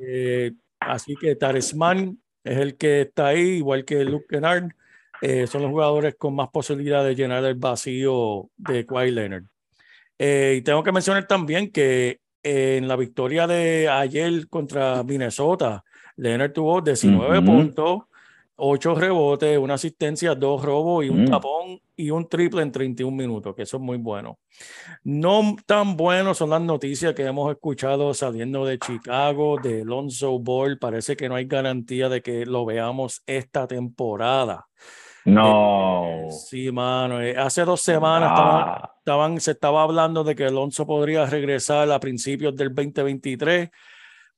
Eh, 0.07 0.52
así 0.81 1.14
que 1.17 1.37
Taresman 1.37 2.19
es 2.43 2.59
el 2.59 2.76
que 2.76 3.02
está 3.02 3.29
ahí, 3.29 3.59
igual 3.59 3.85
que 3.85 4.05
Luke 4.05 4.26
Kennard. 4.29 4.71
Eh, 5.21 5.47
son 5.47 5.62
los 5.62 5.71
jugadores 5.71 6.17
con 6.17 6.35
más 6.35 6.49
posibilidad 6.49 7.05
de 7.05 7.14
llenar 7.14 7.45
el 7.45 7.55
vacío 7.55 8.50
de 8.57 8.85
Kawhi 8.85 9.12
Leonard. 9.12 9.45
Eh, 10.19 10.57
y 10.59 10.62
tengo 10.62 10.83
que 10.83 10.91
mencionar 10.93 11.26
también 11.29 11.71
que 11.71 12.19
en 12.43 12.89
la 12.89 12.97
victoria 12.97 13.47
de 13.47 13.89
ayer 13.89 14.49
contra 14.49 15.03
Minnesota, 15.03 15.85
Leonard 16.17 16.53
tuvo 16.53 16.81
19 16.81 17.39
Ujú. 17.39 17.47
puntos, 17.47 17.99
8 18.57 18.95
rebotes, 18.95 19.59
una 19.59 19.75
asistencia, 19.75 20.35
dos 20.35 20.65
robos 20.65 21.05
y 21.05 21.09
un 21.09 21.23
Mm. 21.25 21.27
tapón 21.31 21.81
y 21.97 22.11
un 22.11 22.29
triple 22.29 22.63
en 22.63 22.71
31 22.71 23.17
minutos, 23.17 23.55
que 23.55 23.63
eso 23.63 23.79
es 23.79 23.83
muy 23.83 23.97
bueno. 23.97 24.39
No 25.05 25.57
tan 25.67 25.97
buenos 25.97 26.39
son 26.39 26.51
las 26.51 26.61
noticias 26.61 27.15
que 27.15 27.25
hemos 27.25 27.51
escuchado 27.51 28.13
saliendo 28.15 28.65
de 28.65 28.79
Chicago, 28.79 29.59
de 29.59 29.83
Alonso 29.83 30.39
Ball. 30.39 30.79
Parece 30.79 31.17
que 31.17 31.29
no 31.29 31.35
hay 31.35 31.47
garantía 31.47 32.09
de 32.09 32.23
que 32.23 32.47
lo 32.47 32.65
veamos 32.65 33.23
esta 33.27 33.67
temporada. 33.67 34.67
No. 35.25 36.29
Sí, 36.31 36.71
mano. 36.73 37.21
eh, 37.21 37.37
Hace 37.37 37.64
dos 37.64 37.81
semanas 37.81 38.31
estaban, 38.31 38.83
estaban- 38.99 39.41
se 39.41 39.50
estaba 39.52 39.83
hablando 39.83 40.25
de 40.25 40.35
que 40.35 40.47
Alonso 40.47 40.87
podría 40.87 41.26
regresar 41.26 41.91
a 41.91 42.00
principios 42.00 42.55
del 42.57 42.75
2023, 42.75 43.71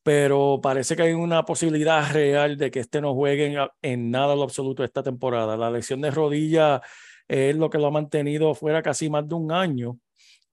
pero 0.03 0.61
parece 0.63 0.97
que 0.97 1.03
hay 1.03 1.13
una 1.13 1.45
posibilidad 1.45 2.13
real 2.13 2.57
de 2.57 2.71
que 2.71 2.81
este 2.81 3.01
no 3.01 3.15
juegue 3.15 3.47
en, 3.55 3.69
en 3.83 4.11
nada 4.11 4.35
lo 4.37 4.43
absoluto 4.43 4.85
esta 4.85 5.03
temporada. 5.03 5.57
La 5.57 5.71
lesión 5.71 6.01
de 6.01 6.11
rodilla 6.11 6.81
es 7.27 7.57
lo 7.57 7.71
que 7.71 7.79
lo 7.79 7.87
ha 7.87 7.91
mantenido 7.91 8.55
fuera 8.55 8.83
casi 8.83 9.09
más 9.09 9.27
de 9.29 9.35
un 9.35 9.51
año. 9.53 9.99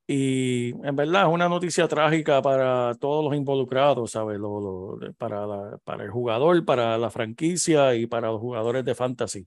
Y 0.07 0.71
en 0.85 0.95
verdad 0.95 1.23
es 1.23 1.33
una 1.33 1.47
noticia 1.47 1.87
trágica 1.87 2.41
para 2.41 2.93
todos 2.95 3.23
los 3.23 3.35
involucrados, 3.35 4.11
¿sabes? 4.11 4.37
Lo- 4.39 4.97
lo- 4.99 5.13
para, 5.17 5.45
la- 5.45 5.77
para 5.83 6.03
el 6.03 6.09
jugador, 6.11 6.63
para 6.65 6.97
la 6.97 7.09
franquicia 7.09 7.93
y 7.95 8.07
para 8.07 8.27
los 8.29 8.39
jugadores 8.39 8.83
de 8.85 8.95
fantasy. 8.95 9.45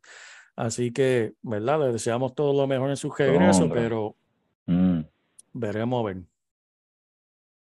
Así 0.56 0.92
que, 0.92 1.32
¿verdad? 1.42 1.80
Le 1.80 1.92
deseamos 1.92 2.34
todo 2.34 2.52
lo 2.58 2.66
mejor 2.66 2.90
en 2.90 2.96
su 2.96 3.10
regreso, 3.10 3.68
pero 3.72 4.14
Mm. 4.66 5.00
veremos 5.52 6.00
a 6.02 6.06
ver. 6.06 6.16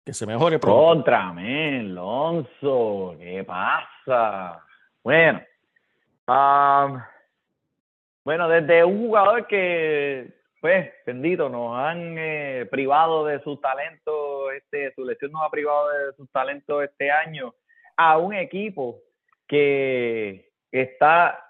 Que 0.05 0.13
se 0.13 0.25
mejore 0.27 0.59
pronto. 0.59 0.79
Contra, 0.83 1.33
men, 1.33 1.91
Alonso, 1.91 3.15
¿qué 3.17 3.43
pasa? 3.43 4.63
Bueno, 5.03 5.41
am, 6.27 7.01
bueno, 8.23 8.47
desde 8.49 8.83
un 8.83 8.99
jugador 9.07 9.47
que, 9.47 10.31
pues, 10.61 10.91
bendito, 11.07 11.49
nos 11.49 11.75
han 11.77 12.15
eh, 12.19 12.67
privado 12.69 13.25
de 13.25 13.41
sus 13.41 13.59
talentos, 13.61 14.53
este, 14.55 14.93
su 14.93 15.03
lesión 15.05 15.31
nos 15.31 15.41
ha 15.43 15.49
privado 15.49 15.89
de 15.89 16.13
sus 16.13 16.29
talentos 16.31 16.83
este 16.83 17.09
año, 17.09 17.55
a 17.97 18.17
un 18.17 18.33
equipo 18.35 18.99
que 19.47 20.51
está 20.71 21.44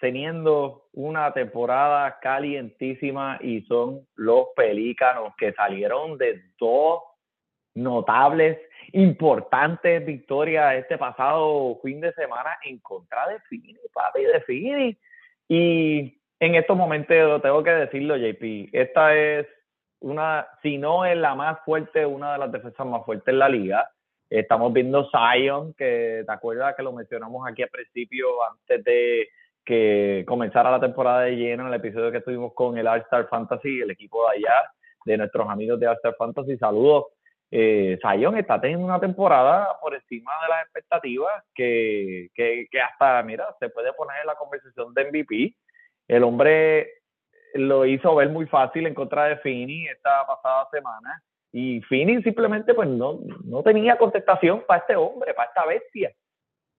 teniendo 0.00 0.88
una 0.92 1.32
temporada 1.32 2.18
calientísima 2.20 3.38
y 3.40 3.62
son 3.62 4.06
los 4.14 4.48
Pelícanos 4.54 5.34
que 5.36 5.52
salieron 5.52 6.18
de 6.18 6.42
dos 6.58 7.02
notables, 7.74 8.58
importantes 8.92 10.04
victorias 10.04 10.76
este 10.76 10.96
pasado 10.96 11.78
fin 11.82 12.00
de 12.00 12.12
semana 12.14 12.58
en 12.64 12.78
contra 12.78 13.28
de 13.28 13.38
Fini, 13.40 13.76
papi, 13.92 14.24
de 14.24 14.40
Fini. 14.42 14.98
Y 15.48 16.20
en 16.40 16.54
estos 16.54 16.76
momentos, 16.76 17.42
tengo 17.42 17.62
que 17.62 17.70
decirlo, 17.70 18.16
JP, 18.16 18.70
esta 18.72 19.14
es 19.14 19.46
una, 20.00 20.46
si 20.62 20.78
no 20.78 21.04
es 21.04 21.16
la 21.16 21.34
más 21.34 21.58
fuerte, 21.64 22.04
una 22.04 22.32
de 22.32 22.38
las 22.38 22.52
defensas 22.52 22.86
más 22.86 23.04
fuertes 23.04 23.28
en 23.28 23.38
la 23.38 23.48
liga. 23.48 23.90
Estamos 24.28 24.72
viendo 24.72 25.08
Zion, 25.10 25.72
que 25.74 26.24
te 26.26 26.32
acuerdas 26.32 26.74
que 26.76 26.82
lo 26.82 26.92
mencionamos 26.92 27.46
aquí 27.48 27.62
al 27.62 27.68
principio, 27.68 28.26
antes 28.50 28.82
de 28.84 29.28
que 29.66 30.24
comenzara 30.26 30.70
la 30.70 30.80
temporada 30.80 31.22
de 31.22 31.36
lleno, 31.36 31.64
en 31.64 31.68
el 31.68 31.74
episodio 31.74 32.10
que 32.10 32.18
estuvimos 32.18 32.54
con 32.54 32.78
el 32.78 32.86
All-Star 32.86 33.28
Fantasy, 33.28 33.80
el 33.80 33.90
equipo 33.90 34.26
de 34.30 34.38
allá, 34.38 34.70
de 35.04 35.18
nuestros 35.18 35.48
amigos 35.48 35.78
de 35.78 35.88
All-Star 35.88 36.14
Fantasy. 36.16 36.56
Saludos 36.56 37.06
eh, 37.50 37.98
Zion 38.02 38.36
está 38.36 38.60
teniendo 38.60 38.84
una 38.84 38.98
temporada 38.98 39.78
por 39.80 39.94
encima 39.94 40.32
de 40.42 40.48
las 40.48 40.62
expectativas 40.64 41.44
que, 41.54 42.28
que, 42.34 42.66
que 42.70 42.80
hasta, 42.80 43.22
mira, 43.22 43.46
se 43.60 43.68
puede 43.68 43.92
poner 43.92 44.20
en 44.20 44.26
la 44.26 44.34
conversación 44.34 44.92
de 44.94 45.04
MVP. 45.04 45.56
El 46.08 46.24
hombre 46.24 46.88
lo 47.54 47.86
hizo 47.86 48.14
ver 48.14 48.30
muy 48.30 48.46
fácil 48.46 48.86
en 48.86 48.94
contra 48.94 49.26
de 49.26 49.36
Fini 49.38 49.86
esta 49.86 50.26
pasada 50.26 50.68
semana 50.70 51.22
y 51.52 51.80
Fini 51.82 52.22
simplemente 52.22 52.74
pues 52.74 52.88
no, 52.88 53.20
no 53.44 53.62
tenía 53.62 53.96
contestación 53.96 54.64
para 54.66 54.80
este 54.80 54.96
hombre, 54.96 55.32
para 55.32 55.48
esta 55.48 55.64
bestia. 55.66 56.12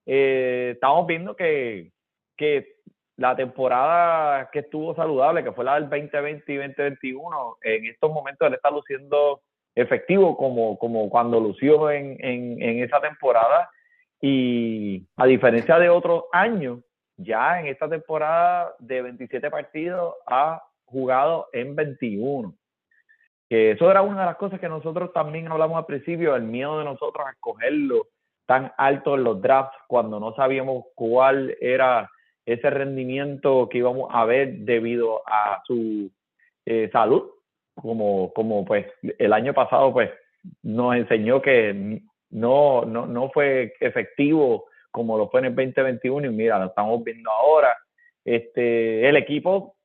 Eh, 0.06 0.72
estamos 0.74 1.08
viendo 1.08 1.36
que, 1.36 1.92
que 2.36 2.77
la 3.18 3.36
temporada 3.36 4.50
que 4.52 4.60
estuvo 4.60 4.96
saludable, 4.96 5.44
que 5.44 5.52
fue 5.52 5.66
la 5.66 5.76
del 5.76 5.90
2020 5.90 6.54
y 6.54 6.58
2021, 6.58 7.58
en 7.62 7.86
estos 7.86 8.12
momentos 8.12 8.48
él 8.48 8.54
está 8.54 8.70
luciendo 8.70 9.42
efectivo 9.74 10.38
como, 10.38 10.78
como 10.78 11.10
cuando 11.10 11.40
lució 11.40 11.90
en, 11.90 12.16
en, 12.20 12.84
esa 12.84 13.00
temporada 13.02 13.70
y 14.22 15.06
a 15.18 15.26
diferencia 15.26 15.78
de 15.80 15.90
otros 15.90 16.26
años, 16.32 16.80
ya 17.18 17.60
en 17.60 17.68
esta 17.68 17.90
temporada 17.90 18.74
de 18.80 19.02
27 19.02 19.50
partidos 19.50 20.16
ha 20.28 20.64
jugado 20.86 21.48
en 21.54 21.76
21. 21.76 22.54
Que 23.50 23.72
eso 23.72 23.90
era 23.90 24.02
una 24.04 24.22
de 24.22 24.26
las 24.28 24.38
cosas 24.38 24.60
que 24.60 24.70
nosotros 24.70 25.12
también 25.14 25.52
hablamos 25.52 25.78
al 25.78 25.86
principio, 25.86 26.36
el 26.36 26.44
miedo 26.44 26.78
de 26.80 26.86
nosotros 26.86 27.26
a 27.26 27.32
escogerlo 27.32 28.08
tan 28.46 28.72
alto 28.78 29.16
en 29.16 29.24
los 29.24 29.42
drafts 29.42 29.78
cuando 29.88 30.20
no 30.20 30.34
sabíamos 30.36 30.86
cuál 30.96 31.56
era 31.60 32.10
ese 32.48 32.70
rendimiento 32.70 33.68
que 33.70 33.80
íbamos 33.80 34.10
a 34.12 34.26
ver 34.26 34.60
debido 34.60 35.22
a 35.28 35.62
su 35.66 36.10
eh, 36.66 36.90
salud, 36.94 37.30
como, 37.76 38.34
como 38.34 38.66
pues 38.66 38.88
el 39.20 39.34
año 39.34 39.54
pasado 39.54 39.94
pues 39.94 40.10
nos 40.64 40.96
enseñó 40.96 41.42
que 41.42 42.02
no, 42.30 42.86
no, 42.86 43.06
no 43.06 43.30
fue 43.32 43.74
efectivo 43.82 44.66
como 44.92 45.18
lo 45.18 45.30
fue 45.30 45.42
en 45.42 45.48
el 45.48 45.56
2021 45.56 46.28
y 46.28 46.30
mira, 46.30 46.58
lo 46.58 46.68
estamos 46.68 47.04
viendo 47.04 47.30
ahora. 47.30 47.76
Este, 48.24 49.08
el 49.08 49.18
equipo 49.18 49.76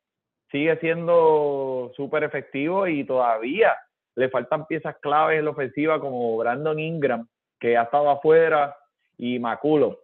sigue 0.51 0.77
siendo 0.79 1.93
súper 1.97 2.25
efectivo 2.25 2.87
y 2.87 3.05
todavía 3.05 3.77
le 4.15 4.29
faltan 4.29 4.67
piezas 4.67 4.97
claves 5.03 5.39
en 5.39 5.47
la 5.47 5.51
ofensiva 5.51 6.01
como 6.01 6.37
Brandon 6.37 6.79
Ingram, 6.79 7.27
que 7.59 7.77
ha 7.77 7.83
estado 7.83 8.09
afuera, 8.09 8.77
y 9.19 9.39
Maculo, 9.39 10.01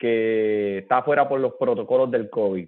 que 0.00 0.78
está 0.78 0.98
afuera 0.98 1.28
por 1.28 1.38
los 1.38 1.54
protocolos 1.54 2.10
del 2.10 2.30
COVID. 2.30 2.66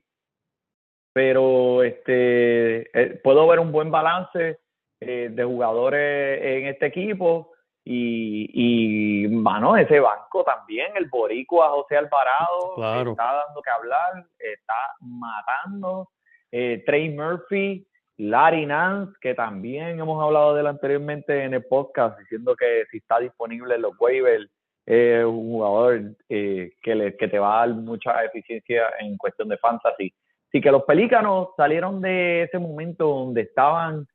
Pero 1.15 1.83
este, 1.83 2.83
eh, 2.99 3.21
puedo 3.25 3.47
ver 3.49 3.59
un 3.59 3.73
buen 3.73 3.91
balance 3.91 4.61
eh, 5.01 5.29
de 5.33 5.45
jugadores 5.45 6.41
en 6.43 6.67
este 6.69 6.87
equipo 6.87 7.53
y, 7.85 9.25
y, 9.25 9.29
mano, 9.29 9.77
ese 9.77 9.99
banco 9.99 10.45
también, 10.45 10.93
el 10.97 11.07
boricua 11.07 11.71
José 11.71 11.97
Alvarado, 11.97 12.75
Claro. 12.77 13.11
está 13.11 13.25
dando 13.45 13.61
que 13.63 13.71
hablar, 13.71 14.27
está 14.39 14.75
matando. 15.01 16.11
Eh, 16.53 16.83
Trey 16.87 17.11
Murphy, 17.11 17.87
Larry 18.19 18.67
Nance, 18.67 19.13
que 19.21 19.35
también 19.35 19.99
hemos 19.99 20.23
hablado 20.23 20.55
de 20.55 20.61
él 20.61 20.67
anteriormente 20.67 21.43
en 21.45 21.55
el 21.55 21.65
podcast, 21.65 22.19
diciendo 22.21 22.55
que 22.55 22.85
si 22.91 22.99
está 22.99 23.19
disponible 23.19 23.75
en 23.75 23.83
los 23.83 23.95
waivers, 23.99 24.49
es 24.87 25.25
un 25.25 25.51
jugador 25.51 26.03
eh, 26.29 26.73
que, 26.83 26.95
le, 26.95 27.17
que 27.17 27.29
te 27.29 27.39
va 27.39 27.63
a 27.63 27.67
dar 27.67 27.77
mucha 27.77 28.25
eficiencia 28.25 28.85
en 29.01 29.17
cuestión 29.17 29.49
de 29.49 29.59
fantasy. 29.59 30.13
Así 30.49 30.61
que 30.61 30.71
los 30.71 30.83
Pelícanos 30.85 31.49
salieron 31.57 32.01
de 32.01 32.43
ese 32.43 32.59
momento 32.59 33.07
donde 33.07 33.43
estaban 33.43 34.07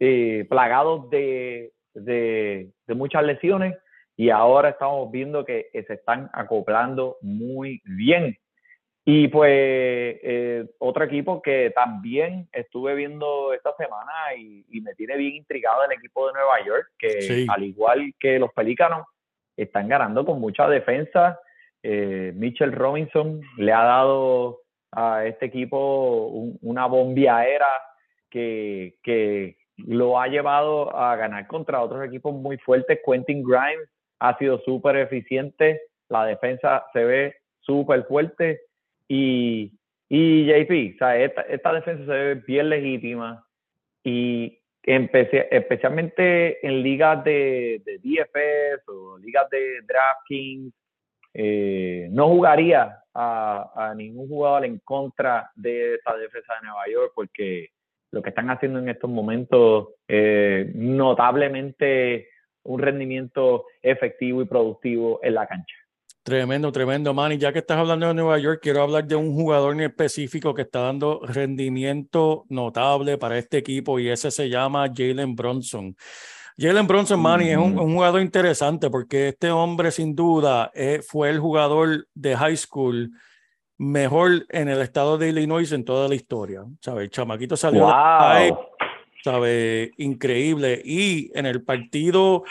eh, 0.00 0.46
plagados 0.48 1.08
de, 1.10 1.72
de, 1.94 2.70
de, 2.86 2.94
muchas 2.94 3.24
lesiones 3.24 3.76
y 4.16 4.30
ahora 4.30 4.70
estamos 4.70 5.10
viendo 5.10 5.44
que 5.44 5.68
se 5.72 5.94
están 5.94 6.30
acoplando 6.32 7.18
muy 7.20 7.80
bien. 7.84 8.36
Y 9.08 9.28
pues 9.28 9.52
eh, 9.52 10.66
otro 10.78 11.04
equipo 11.04 11.40
que 11.40 11.70
también 11.72 12.48
estuve 12.50 12.96
viendo 12.96 13.52
esta 13.52 13.72
semana 13.76 14.34
y, 14.36 14.66
y, 14.68 14.80
me 14.80 14.94
tiene 14.94 15.16
bien 15.16 15.36
intrigado 15.36 15.84
el 15.84 15.92
equipo 15.92 16.26
de 16.26 16.32
Nueva 16.32 16.64
York, 16.66 16.88
que 16.98 17.22
sí. 17.22 17.46
al 17.48 17.62
igual 17.62 18.12
que 18.18 18.40
los 18.40 18.52
Pelícanos, 18.52 19.06
están 19.56 19.88
ganando 19.88 20.24
con 20.24 20.40
mucha 20.40 20.68
defensa. 20.68 21.40
Eh, 21.82 22.32
Mitchell 22.34 22.72
Robinson 22.72 23.40
le 23.58 23.72
ha 23.72 23.84
dado 23.84 24.60
a 24.92 25.24
este 25.26 25.46
equipo 25.46 26.26
un, 26.28 26.58
una 26.62 26.86
bombiaera 26.86 27.68
que, 28.30 28.96
que 29.02 29.56
lo 29.76 30.20
ha 30.20 30.28
llevado 30.28 30.94
a 30.96 31.16
ganar 31.16 31.46
contra 31.46 31.82
otros 31.82 32.04
equipos 32.04 32.34
muy 32.34 32.56
fuertes. 32.58 33.00
Quentin 33.04 33.42
Grimes 33.42 33.88
ha 34.18 34.36
sido 34.38 34.58
súper 34.60 34.96
eficiente, 34.96 35.80
la 36.08 36.24
defensa 36.24 36.84
se 36.92 37.04
ve 37.04 37.36
súper 37.60 38.04
fuerte 38.04 38.60
y, 39.08 39.72
y 40.08 40.46
JP, 40.46 40.94
o 40.94 40.98
sea, 40.98 41.16
esta, 41.18 41.42
esta, 41.42 41.72
defensa 41.72 42.04
se 42.04 42.10
ve 42.10 42.34
bien 42.46 42.70
legítima 42.70 43.44
y 44.02 44.58
especialmente 44.86 46.64
en 46.66 46.82
ligas 46.82 47.24
de, 47.24 47.82
de 47.84 47.98
DFS 47.98 48.88
o 48.88 49.18
ligas 49.18 49.50
de 49.50 49.82
DraftKings, 49.82 50.72
eh, 51.34 52.08
no 52.12 52.28
jugaría 52.28 53.02
a, 53.12 53.92
ningún 53.94 54.26
jugador 54.26 54.64
en 54.64 54.78
contra 54.78 55.50
de 55.54 55.96
esta 55.96 56.16
defensa 56.16 56.54
de 56.54 56.66
Nueva 56.66 56.88
York 56.90 57.12
porque 57.14 57.68
lo 58.10 58.22
que 58.22 58.30
están 58.30 58.48
haciendo 58.48 58.78
en 58.78 58.88
estos 58.88 59.10
momentos 59.10 59.88
eh, 60.08 60.70
notablemente 60.74 62.28
un 62.62 62.80
rendimiento 62.80 63.66
efectivo 63.82 64.40
y 64.40 64.46
productivo 64.46 65.20
en 65.22 65.34
la 65.34 65.46
cancha. 65.46 65.76
Tremendo, 66.26 66.72
tremendo, 66.72 67.14
Manny. 67.14 67.38
Ya 67.38 67.52
que 67.52 67.60
estás 67.60 67.78
hablando 67.78 68.08
de 68.08 68.14
Nueva 68.14 68.36
York, 68.40 68.58
quiero 68.60 68.82
hablar 68.82 69.06
de 69.06 69.14
un 69.14 69.32
jugador 69.32 69.74
en 69.74 69.82
específico 69.82 70.52
que 70.54 70.62
está 70.62 70.80
dando 70.80 71.20
rendimiento 71.22 72.44
notable 72.48 73.16
para 73.16 73.38
este 73.38 73.58
equipo 73.58 74.00
y 74.00 74.08
ese 74.08 74.32
se 74.32 74.48
llama 74.48 74.90
Jalen 74.92 75.36
Bronson. 75.36 75.96
Jalen 76.58 76.84
Bronson, 76.88 77.20
Manny, 77.20 77.50
es 77.50 77.56
un, 77.58 77.74
Ujú. 77.76 77.82
un 77.84 77.94
jugador 77.94 78.22
interesante 78.22 78.90
porque 78.90 79.28
este 79.28 79.52
hombre 79.52 79.92
sin 79.92 80.16
duda 80.16 80.72
eh, 80.74 81.00
fue 81.06 81.30
el 81.30 81.38
jugador 81.38 82.08
de 82.12 82.36
high 82.36 82.56
school 82.56 83.12
mejor 83.78 84.46
en 84.48 84.68
el 84.68 84.80
estado 84.80 85.18
de 85.18 85.28
Illinois 85.28 85.70
en 85.70 85.84
toda 85.84 86.08
la 86.08 86.16
historia. 86.16 86.64
¿Sabe? 86.80 87.04
El 87.04 87.10
chamaquito 87.10 87.56
salió 87.56 87.86
de 87.86 87.92
high, 87.92 88.50
Wow. 88.50 88.58
¿sabe? 89.22 89.92
Increíble. 89.98 90.82
Y 90.84 91.30
en 91.38 91.46
el 91.46 91.62
partido, 91.62 92.42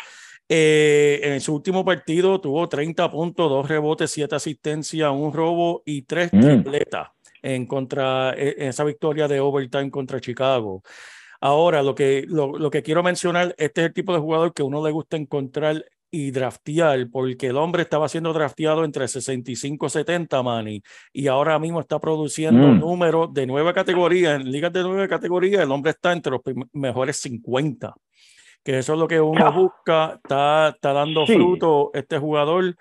eh, 0.49 1.19
en 1.23 1.41
su 1.41 1.55
último 1.55 1.83
partido, 1.83 2.39
tuvo 2.39 2.67
30 2.69 3.09
puntos, 3.09 3.49
dos 3.49 3.67
rebotes, 3.67 4.11
siete 4.11 4.35
asistencias, 4.35 5.11
un 5.11 5.33
robo 5.33 5.81
y 5.85 6.03
tres 6.03 6.31
Mm. 6.33 6.39
tripletas 6.39 7.09
en 7.41 7.65
contra 7.65 8.33
eh, 8.37 8.55
en 8.57 8.67
esa 8.69 8.83
victoria 8.83 9.27
de 9.27 9.39
overtime 9.39 9.89
contra 9.91 10.19
Chicago. 10.19 10.81
Ahora, 11.41 11.83
lo 11.83 11.93
que, 11.93 12.25
lo, 12.27 12.57
lo 12.57 12.71
que 12.71 12.81
quiero 12.81 13.03
mencionar, 13.03 13.53
este 13.57 13.81
es 13.81 13.87
el 13.87 13.93
tipo 13.93 14.13
de 14.13 14.19
jugador 14.19 14.53
que 14.53 14.63
uno 14.63 14.83
le 14.83 14.91
gusta 14.91 15.17
encontrar 15.17 15.83
y 16.09 16.31
draftear, 16.31 17.09
porque 17.11 17.47
el 17.47 17.57
hombre 17.57 17.81
estaba 17.81 18.07
siendo 18.07 18.31
drafteado 18.31 18.85
entre 18.85 19.05
65 19.07 19.87
y 19.87 19.89
70, 19.89 20.41
Manny, 20.41 20.81
y 21.11 21.27
ahora 21.27 21.59
mismo 21.59 21.81
está 21.81 21.99
produciendo 21.99 22.67
Mm. 22.69 22.79
números 22.79 23.33
de 23.33 23.45
nueva 23.45 23.73
categoría, 23.73 24.35
en 24.35 24.49
ligas 24.49 24.71
de 24.71 24.83
nueva 24.83 25.07
categoría, 25.09 25.61
el 25.61 25.71
hombre 25.71 25.91
está 25.91 26.13
entre 26.13 26.31
los 26.31 26.41
mejores 26.71 27.17
50, 27.17 27.93
que 28.65 28.79
eso 28.79 28.93
es 28.93 29.00
lo 29.00 29.07
que 29.07 29.22
uno 29.22 29.51
busca, 29.53 30.19
está, 30.22 30.69
está 30.69 30.91
dando 30.91 31.25
Sí. 31.27 31.36
fruto 31.36 31.91
este 31.93 32.17
jugador 32.17 32.75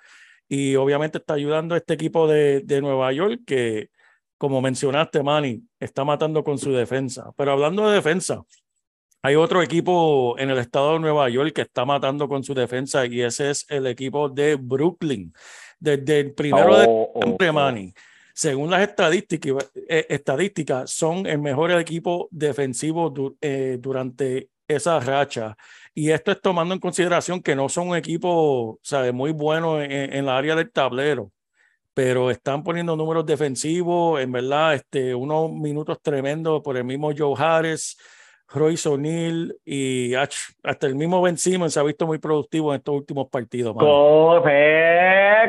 y 0.49 0.75
obviamente 0.77 1.19
está 1.19 1.35
ayudando 1.35 1.75
a 1.75 1.79
este 1.79 1.95
equipo 1.95 2.27
de, 2.27 2.61
de 2.61 2.81
Nueva 2.81 3.13
York 3.13 3.43
que, 3.47 3.91
como 4.39 4.61
mencionaste, 4.63 5.23
Manny, 5.23 5.63
está 5.79 6.03
matando 6.05 6.43
con 6.43 6.59
su 6.59 6.73
defensa. 6.73 7.31
Pero 7.37 7.53
hablando 7.53 7.87
de 7.89 7.97
defensa, 7.97 8.43
hay 9.23 9.37
otro 9.37 9.63
equipo 9.63 10.37
en 10.39 10.51
el 10.51 10.59
estado 10.59 10.95
de 10.95 11.01
Nueva 11.01 11.29
York 11.29 11.53
que 11.53 11.63
está 11.63 11.85
matando 11.85 12.29
con 12.29 12.43
su 12.45 12.55
defensa 12.55 13.07
y 13.07 13.21
ese 13.23 13.51
es 13.51 13.67
el 13.69 13.87
equipo 13.87 14.29
de 14.29 14.57
Brooklyn. 14.57 15.33
Desde 15.79 16.21
el 16.21 16.33
primero 16.35 16.77
de 16.79 16.87
Oh, 16.89 17.11
oh, 17.15 17.23
siempre, 17.23 17.51
oh. 17.51 17.53
Manny, 17.53 17.93
según 18.33 18.71
las 18.71 18.83
estadísticas, 18.89 19.71
eh, 19.89 20.07
estadísticas, 20.09 20.91
son 20.91 21.27
el 21.27 21.39
mejor 21.41 21.73
equipo 21.73 22.27
defensivo 22.31 23.11
du- 23.11 23.37
eh, 23.41 23.77
durante 23.81 24.49
esa 24.69 25.01
racha. 25.01 25.57
Y 25.95 26.11
esto 26.11 26.33
es 26.33 26.41
tomando 26.41 26.75
en 26.75 26.81
consideración 26.81 27.43
que 27.43 27.55
no 27.55 27.69
son 27.69 27.89
un 27.91 27.97
equipo, 27.97 28.79
¿sabe? 28.83 29.13
muy 29.13 29.33
bueno 29.33 29.81
en, 29.81 30.27
la 30.27 30.37
área 30.37 30.57
del 30.57 30.73
tablero, 30.73 31.31
pero 31.95 32.31
están 32.31 32.65
poniendo 32.65 32.97
números 32.97 33.25
defensivos, 33.27 34.21
en 34.21 34.33
verdad, 34.33 34.75
este, 34.75 35.15
unos 35.15 35.53
minutos 35.53 36.01
tremendos 36.03 36.63
por 36.63 36.77
el 36.77 36.85
mismo 36.85 37.13
Joe 37.17 37.35
Harris, 37.39 37.97
Royce 38.49 38.89
O'Neal 38.89 39.57
y 39.65 40.15
hasta 40.15 40.87
el 40.87 40.95
mismo 40.95 41.23
Ben 41.23 41.39
Simmons 41.39 41.73
se 41.75 41.81
ha 41.81 41.83
visto 41.83 42.07
muy 42.07 42.19
productivo 42.19 42.73
en 42.73 42.79
estos 42.79 42.95
últimos 42.95 43.29
partidos. 43.29 43.75
Manny. 43.75 43.89
Coge, 43.89 45.49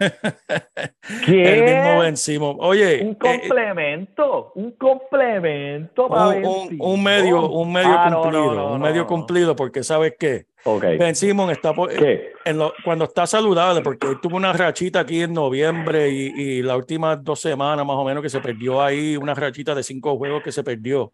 El 1.26 1.62
mismo. 1.64 1.98
Ben 2.00 2.16
Simmons. 2.16 2.56
Oye, 2.60 3.02
Un 3.02 3.10
eh, 3.10 3.16
complemento, 3.18 4.52
un 4.54 4.72
complemento 4.72 6.08
para 6.08 6.28
un, 6.28 6.76
un- 6.78 7.02
medio, 7.02 7.48
un 7.50 7.72
medio 7.72 7.90
Ah, 7.92 8.08
no, 8.10 8.16
no, 8.16 8.22
cumplido, 8.22 8.54
no, 8.54 8.72
un 8.74 8.80
medio 8.80 9.06
cumplido, 9.06 9.56
porque 9.56 9.82
sabes 9.82 10.14
qué, 10.18 10.46
Ok. 10.64 10.82
Ben 10.98 11.14
Simmons 11.14 11.52
está 11.52 11.72
po- 11.74 11.86
¿Qué? 11.88 12.32
en 12.44 12.58
lo- 12.58 12.72
cuando 12.84 13.04
está 13.04 13.26
saludable, 13.26 13.80
porque 13.82 14.06
él 14.08 14.20
tuvo 14.20 14.36
una 14.36 14.52
rachita 14.52 15.00
aquí 15.00 15.22
en 15.22 15.32
noviembre 15.32 16.10
y, 16.10 16.26
y 16.36 16.62
las 16.62 16.76
últimas 16.76 17.22
dos 17.22 17.40
semanas 17.40 17.84
más 17.86 17.96
o 17.96 18.04
menos 18.04 18.22
que 18.22 18.28
se 18.28 18.40
perdió 18.40 18.82
ahí, 18.82 19.16
una 19.16 19.34
rachita 19.34 19.74
de 19.74 19.82
cinco 19.82 20.16
juegos 20.16 20.42
que 20.42 20.52
se 20.52 20.62
perdió. 20.62 21.12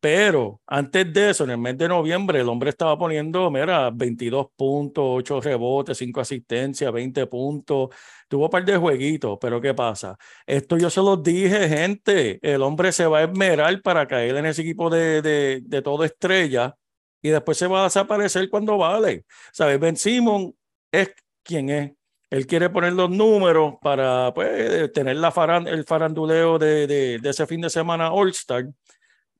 Pero 0.00 0.60
antes 0.66 1.12
de 1.12 1.30
eso, 1.30 1.44
en 1.44 1.50
el 1.50 1.58
mes 1.58 1.76
de 1.78 1.88
noviembre, 1.88 2.40
el 2.40 2.48
hombre 2.48 2.70
estaba 2.70 2.96
poniendo, 2.98 3.50
mira, 3.50 3.90
22 3.92 4.48
puntos, 4.54 5.04
8 5.08 5.40
rebotes, 5.40 5.98
5 5.98 6.20
asistencias, 6.20 6.92
20 6.92 7.26
puntos. 7.26 7.88
Tuvo 8.28 8.44
un 8.44 8.50
par 8.50 8.64
de 8.64 8.76
jueguitos, 8.76 9.38
pero 9.40 9.60
¿qué 9.60 9.74
pasa? 9.74 10.16
Esto 10.46 10.76
yo 10.78 10.90
se 10.90 11.00
los 11.00 11.22
dije, 11.22 11.68
gente. 11.68 12.38
El 12.42 12.62
hombre 12.62 12.92
se 12.92 13.06
va 13.06 13.18
a 13.20 13.24
esmerar 13.24 13.80
para 13.82 14.06
caer 14.06 14.36
en 14.36 14.46
ese 14.46 14.62
equipo 14.62 14.90
de, 14.90 15.22
de, 15.22 15.60
de 15.64 15.82
todo 15.82 16.04
estrella 16.04 16.76
y 17.22 17.30
después 17.30 17.56
se 17.58 17.66
va 17.66 17.80
a 17.80 17.84
desaparecer 17.84 18.48
cuando 18.48 18.76
vale. 18.78 19.24
¿Sabes? 19.52 19.80
Ben 19.80 19.96
Simon 19.96 20.54
es 20.92 21.12
quien 21.42 21.70
es. 21.70 21.92
Él 22.28 22.46
quiere 22.46 22.70
poner 22.70 22.92
los 22.92 23.08
números 23.08 23.74
para 23.80 24.32
pues, 24.34 24.92
tener 24.92 25.16
la 25.16 25.30
faran- 25.32 25.68
el 25.68 25.84
faranduleo 25.84 26.58
de, 26.58 26.86
de, 26.86 27.18
de 27.20 27.30
ese 27.30 27.46
fin 27.46 27.60
de 27.60 27.70
semana 27.70 28.12
All-Star 28.12 28.66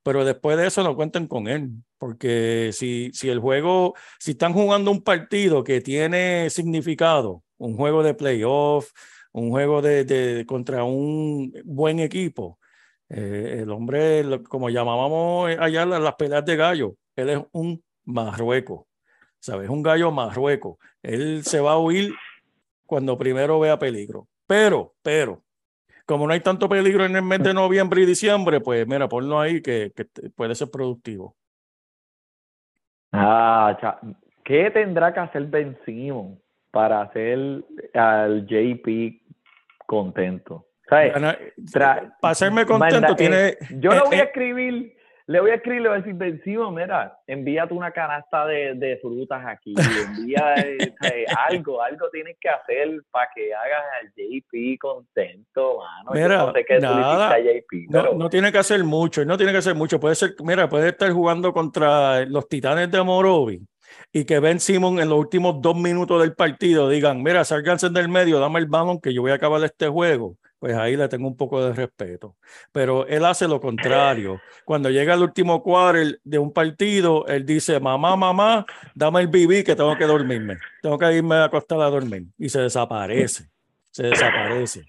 pero 0.07 0.25
después 0.25 0.57
de 0.57 0.69
eso 0.69 0.85
no 0.85 0.95
cuenten 0.95 1.27
con 1.27 1.49
él, 1.49 1.69
porque 1.99 2.71
si, 2.73 3.11
si 3.13 3.29
el 3.29 3.41
juego, 3.41 3.95
si 4.21 4.31
están 4.31 4.53
jugando 4.53 4.93
un 4.93 5.03
partido 5.03 5.65
que 5.65 5.81
tiene 5.81 6.49
significado, 6.49 7.43
un 7.59 7.77
juego 7.77 8.05
de 8.05 8.15
playoff, 8.15 8.93
un 9.33 9.51
juego 9.51 9.83
de, 9.83 10.05
de- 10.05 10.47
contra 10.47 10.85
un 10.85 11.53
buen 11.65 11.99
equipo, 11.99 12.61
eh, 13.09 13.59
el 13.63 13.71
hombre, 13.73 14.23
como 14.49 14.71
llamábamos 14.71 15.51
allá 15.59 15.85
las, 15.85 16.01
las 16.01 16.15
peleas 16.15 16.45
de 16.45 16.55
gallo, 16.55 16.95
él 17.17 17.31
es 17.31 17.41
un 17.51 17.83
marrueco, 18.05 18.87
¿sabes? 19.41 19.69
Un 19.69 19.83
gallo 19.83 20.13
marrueco. 20.13 20.79
Él 21.03 21.43
se 21.45 21.59
va 21.59 21.73
a 21.73 21.79
huir 21.79 22.15
cuando 22.87 23.19
primero 23.19 23.59
vea 23.59 23.77
peligro. 23.77 24.29
Pero, 24.47 24.95
pero, 25.03 25.43
como 26.07 26.27
no 26.27 26.33
hay 26.33 26.41
tanto 26.41 26.69
peligro 26.69 27.05
en 27.05 27.17
el 27.17 27.23
mes 27.23 27.43
de 27.43 27.53
noviembre 27.55 28.01
y 28.03 28.07
diciembre, 28.07 28.61
pues 28.61 28.87
mira, 28.87 29.09
ponlo 29.09 29.39
ahí 29.41 29.61
que, 29.61 29.93
puede 30.35 30.55
ser 30.55 30.71
productivo. 30.71 31.37
Ah, 33.13 33.77
cha- 33.81 33.99
¿qué 34.45 34.71
tendrá 34.71 35.13
que 35.13 35.21
hacer 35.21 35.45
Ben 35.47 35.77
Simmons 35.85 36.39
para 36.71 37.03
hacer 37.03 37.65
al 37.95 38.47
JP 38.47 39.21
contento? 39.87 40.67
¿Sabes? 40.89 41.13
Para 41.73 42.13
hacerme 42.21 42.65
contento, 42.65 43.01
manda- 43.01 43.13
eh, 43.13 43.17
tiene. 43.17 43.81
yo 43.81 43.93
eh, 43.93 44.01
voy 44.05 44.17
a 44.17 44.21
eh, 44.21 44.25
escribir, 44.25 44.96
le 45.29 45.41
voy 45.41 45.51
a 45.51 45.55
escribir, 45.55 45.83
le 45.83 45.89
voy 45.89 45.99
a 45.99 46.03
decir, 46.03 46.43
Simmons, 46.45 46.75
mira, 46.75 47.19
envíate 47.27 47.75
una 47.75 47.91
canasta 47.91 48.47
de, 48.47 48.75
de 48.75 48.97
frutas 48.99 49.45
aquí, 49.45 49.75
envía 49.77 50.55
eh, 50.55 50.95
¿sabes? 51.01 51.27
algo, 51.49 51.83
algo 51.83 52.09
tienes 52.11 52.37
que 52.41 52.49
hacer 52.49 53.03
para 53.11 53.29
que 53.35 53.53
hagas 53.53 53.85
al 54.01 54.13
JP 54.17 54.79
contento, 54.81 55.79
mano. 55.79 56.15
Yo 56.15 56.21
Mira, 56.21 56.37
no 56.39 56.53
sé 56.53 56.65
qué 56.65 56.79
nada, 56.79 57.33
a 57.33 57.39
JP, 57.41 57.73
no, 57.89 58.03
pero 58.03 58.15
no 58.15 58.31
tiene 58.31 58.53
que 58.53 58.59
hacer 58.59 58.85
mucho, 58.85 59.25
no 59.25 59.37
tiene 59.37 59.51
que 59.51 59.59
hacer 59.59 59.75
mucho. 59.75 59.99
Puede 59.99 60.15
ser, 60.15 60.35
mira, 60.45 60.69
puede 60.69 60.91
estar 60.91 61.11
jugando 61.11 61.53
contra 61.53 62.25
los 62.27 62.49
Titanes 62.49 62.91
de 62.91 63.03
Morovi 63.03 63.67
y 64.13 64.25
que 64.25 64.39
Ben 64.39 64.61
Simon 64.61 65.01
en 65.01 65.09
los 65.09 65.19
últimos 65.19 65.61
dos 65.61 65.77
minutos 65.77 66.23
del 66.23 66.35
partido 66.35 66.89
digan, 66.89 67.23
mira, 67.23 67.45
sálganse 67.45 67.91
del 67.91 68.09
medio, 68.09 68.39
dame 68.39 68.61
el 68.61 68.67
balón 68.67 69.01
que 69.01 69.13
yo 69.13 69.23
voy 69.23 69.33
a 69.33 69.35
acabar 69.35 69.63
este 69.65 69.89
juego. 69.89 70.37
Pues 70.59 70.75
ahí 70.75 70.97
le 70.97 71.09
tengo 71.09 71.29
un 71.29 71.37
poco 71.37 71.63
de 71.63 71.73
respeto. 71.73 72.37
Pero 72.73 73.07
él 73.07 73.25
hace 73.25 73.47
lo 73.47 73.61
contrario. 73.61 74.41
Cuando 74.65 74.91
llega 74.91 75.15
el 75.15 75.23
último 75.23 75.63
quarter 75.63 76.19
de 76.25 76.39
un 76.39 76.53
partido, 76.53 77.27
él 77.27 77.45
dice, 77.45 77.79
mamá, 77.79 78.17
mamá, 78.17 78.65
dame 78.95 79.21
el 79.21 79.29
BB 79.29 79.65
que 79.65 79.77
tengo 79.77 79.97
que 79.97 80.05
dormirme. 80.05 80.57
Tengo 80.83 80.99
que 80.99 81.13
irme 81.13 81.37
a 81.37 81.45
acostar 81.45 81.81
a 81.81 81.91
dormir. 81.91 82.25
Y 82.39 82.49
se 82.49 82.61
desaparece. 82.61 83.51
Se 83.91 84.05
desaparece. 84.05 84.85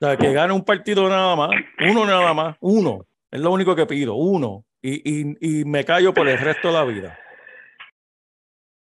O 0.00 0.06
sea, 0.06 0.16
que 0.16 0.32
gane 0.32 0.52
un 0.52 0.64
partido 0.64 1.08
nada 1.08 1.34
más, 1.36 1.50
uno 1.90 2.04
nada 2.04 2.34
más, 2.34 2.56
uno. 2.60 3.06
Es 3.30 3.40
lo 3.40 3.50
único 3.50 3.74
que 3.74 3.86
pido, 3.86 4.14
uno. 4.14 4.64
Y, 4.82 5.00
y, 5.10 5.36
y 5.40 5.64
me 5.64 5.84
callo 5.84 6.12
por 6.12 6.28
el 6.28 6.38
resto 6.38 6.68
de 6.68 6.74
la 6.74 6.84
vida. 6.84 7.18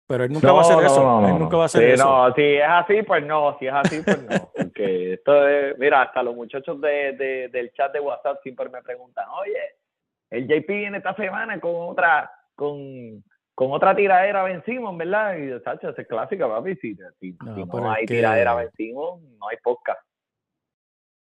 Pero 0.06 0.24
él 0.24 0.32
nunca 0.32 0.52
va 0.52 0.58
a 0.58 0.60
hacer 0.62 0.84
eso. 0.84 1.26
él 1.26 1.38
nunca 1.38 1.56
va 1.56 1.62
a 1.62 1.66
hacer 1.66 1.82
Sí, 1.82 1.90
eso. 1.92 2.04
No, 2.28 2.34
si 2.34 2.42
es 2.42 2.64
así, 2.68 3.02
pues 3.02 3.24
no. 3.24 3.56
Si 3.58 3.66
es 3.66 3.72
así, 3.72 4.02
pues 4.02 4.22
no. 4.22 4.50
Porque 4.54 5.12
esto 5.14 5.48
es, 5.48 5.78
mira, 5.78 6.02
hasta 6.02 6.22
los 6.22 6.34
muchachos 6.34 6.80
de, 6.80 7.12
de- 7.12 7.48
del 7.48 7.72
chat 7.72 7.92
de 7.92 8.00
WhatsApp 8.00 8.42
siempre 8.42 8.68
me 8.68 8.82
preguntan, 8.82 9.26
oye, 9.30 9.56
el 10.30 10.46
JP 10.46 10.68
viene 10.68 10.98
esta 10.98 11.14
semana 11.14 11.58
con 11.58 11.72
otra, 11.74 12.30
con, 12.54 13.24
con 13.54 13.72
otra 13.72 13.94
tiradera 13.96 14.42
vencimos, 14.42 14.94
¿verdad? 14.96 15.36
Y 15.38 15.48
yo, 15.48 15.56
esa 15.56 15.72
es 15.96 16.06
clásica, 16.06 16.48
papi. 16.48 16.74
Si, 16.76 16.96
si- 17.20 17.36
No, 17.42 17.64
no 17.64 17.90
hay 17.90 18.04
que- 18.04 18.14
tiradera 18.16 18.54
vencimos, 18.54 19.22
no 19.22 19.48
hay 19.48 19.56
podcast. 19.62 20.00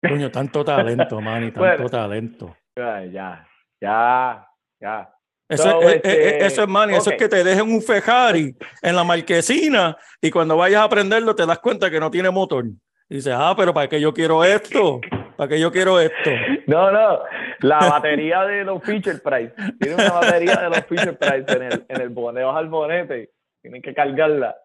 Coño, 0.02 0.30
tanto 0.30 0.66
talento, 0.66 1.22
Manny, 1.22 1.52
tanto 1.52 1.60
Bueno. 1.62 1.90
talento. 1.90 2.58
Ya, 2.76 3.06
ya, 3.06 4.48
ya. 4.82 5.13
Eso, 5.50 5.64
So, 5.64 5.82
es, 5.82 5.96
este, 5.96 6.46
eso 6.46 6.64
es, 6.64 6.68
Manny, 6.68 6.96
eso 6.96 7.12
es 7.12 7.18
que 7.18 7.28
te 7.28 7.44
dejen 7.44 7.70
un 7.70 7.82
Ferrari 7.82 8.56
en 8.82 8.96
la 8.96 9.04
marquesina 9.04 9.98
y 10.22 10.32
cuando 10.32 10.56
vayas 10.58 10.82
a 10.82 10.90
prenderlo 10.90 11.36
te 11.36 11.46
das 11.46 11.60
cuenta 11.60 11.92
que 11.92 12.00
no 12.00 12.10
tiene 12.10 12.30
motor. 12.30 12.66
Y 13.10 13.16
dices, 13.16 13.34
ah, 13.36 13.54
pero 13.56 13.74
¿para 13.74 13.88
qué 13.88 14.00
yo 14.00 14.14
quiero 14.14 14.44
esto? 14.44 15.02
¿Para 15.38 15.50
qué 15.50 15.60
yo 15.60 15.72
quiero 15.72 16.00
esto? 16.00 16.30
No, 16.66 16.92
no, 16.92 17.20
la 17.60 17.78
batería 17.80 18.46
de 18.46 18.64
los 18.64 18.82
Fisher 18.84 19.22
Price. 19.22 19.54
Tiene 19.80 19.96
una 19.96 20.12
batería 20.12 20.56
de 20.56 20.70
los 20.70 20.86
Fisher 20.86 21.18
Price 21.18 21.46
en 21.48 21.64
el, 21.64 21.86
en 21.90 22.02
el 22.02 22.10
bonete, 22.10 22.60
el 22.60 22.68
bonete. 22.70 23.32
Tienen 23.62 23.82
que 23.82 23.94
cargarla. 23.94 24.56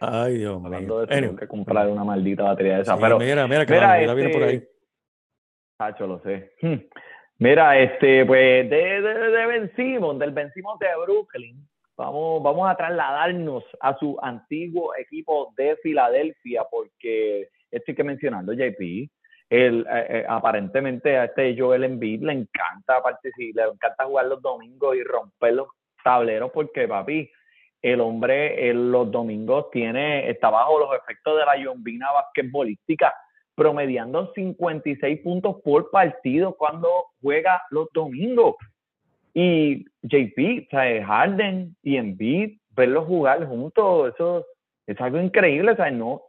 Ay, 0.00 0.38
Dios 0.38 0.58
mío. 0.58 0.66
Hablando 0.66 0.98
de 1.00 1.04
eso, 1.04 1.12
Anyway, 1.12 1.28
tengo 1.28 1.40
que 1.40 1.48
comprar 1.48 1.88
una 1.88 2.04
maldita 2.04 2.44
batería 2.44 2.76
de 2.76 2.82
esa. 2.82 2.94
sí, 2.94 3.00
pero, 3.00 3.18
mira, 3.18 3.46
mira, 3.46 3.66
que 3.66 3.72
mira, 3.74 3.86
la 3.86 3.92
Navidad 3.94 4.14
viene 4.14 4.30
por 4.30 4.42
este, 4.42 4.54
ahí. 4.54 4.68
Tacho, 5.76 6.06
lo 6.06 6.20
sé. 6.20 6.52
Hmm. 6.62 6.74
Mira, 7.38 7.78
este, 7.80 8.24
pues 8.24 8.70
de, 8.70 9.00
de, 9.00 9.30
de 9.30 9.46
Ben 9.46 9.72
Simmons, 9.74 10.20
del 10.20 10.30
Ben 10.30 10.52
Simmons 10.52 10.78
de 10.78 10.86
Brooklyn, 11.04 11.68
vamos, 11.96 12.42
vamos 12.42 12.70
a 12.70 12.76
trasladarnos 12.76 13.64
a 13.80 13.96
su 13.98 14.16
antiguo 14.22 14.94
equipo 14.96 15.52
de 15.56 15.76
Filadelfia, 15.82 16.62
porque 16.70 17.48
esto 17.70 17.84
hay 17.88 17.94
que 17.94 18.04
mencionarlo, 18.04 18.52
JP. 18.52 19.10
El, 19.50 19.86
eh, 19.90 20.06
eh, 20.08 20.26
aparentemente 20.28 21.18
a 21.18 21.24
este 21.24 21.56
Joel 21.58 21.84
Embiid 21.84 22.22
le 22.22 22.32
encanta 22.32 23.02
participar, 23.02 23.66
le 23.66 23.72
encanta 23.72 24.04
jugar 24.04 24.26
los 24.26 24.40
domingos 24.40 24.96
y 24.96 25.02
romper 25.02 25.54
los 25.54 25.68
tableros, 26.02 26.50
porque 26.52 26.86
papi, 26.86 27.28
el 27.82 28.00
hombre 28.00 28.70
en 28.70 28.92
los 28.92 29.10
domingos 29.10 29.70
tiene, 29.70 30.30
está 30.30 30.50
bajo 30.50 30.78
los 30.78 30.96
efectos 30.96 31.36
de 31.36 31.44
la 31.44 31.56
yombina 31.56 32.10
basquetbolística 32.12 33.12
promediando 33.54 34.32
56 34.34 35.20
puntos 35.20 35.56
por 35.62 35.90
partido 35.90 36.54
cuando 36.56 36.88
juega 37.22 37.62
los 37.70 37.88
domingos. 37.92 38.56
Y 39.32 39.84
JP, 40.02 40.66
o 40.66 40.70
sea, 40.70 41.06
Harden 41.06 41.76
y 41.82 41.96
Embiid, 41.96 42.58
verlos 42.70 43.06
jugar 43.06 43.44
juntos, 43.46 44.14
eso 44.14 44.46
es 44.86 45.00
algo 45.00 45.20
increíble, 45.20 45.72
o 45.72 45.76
sea, 45.76 45.90
no, 45.90 46.22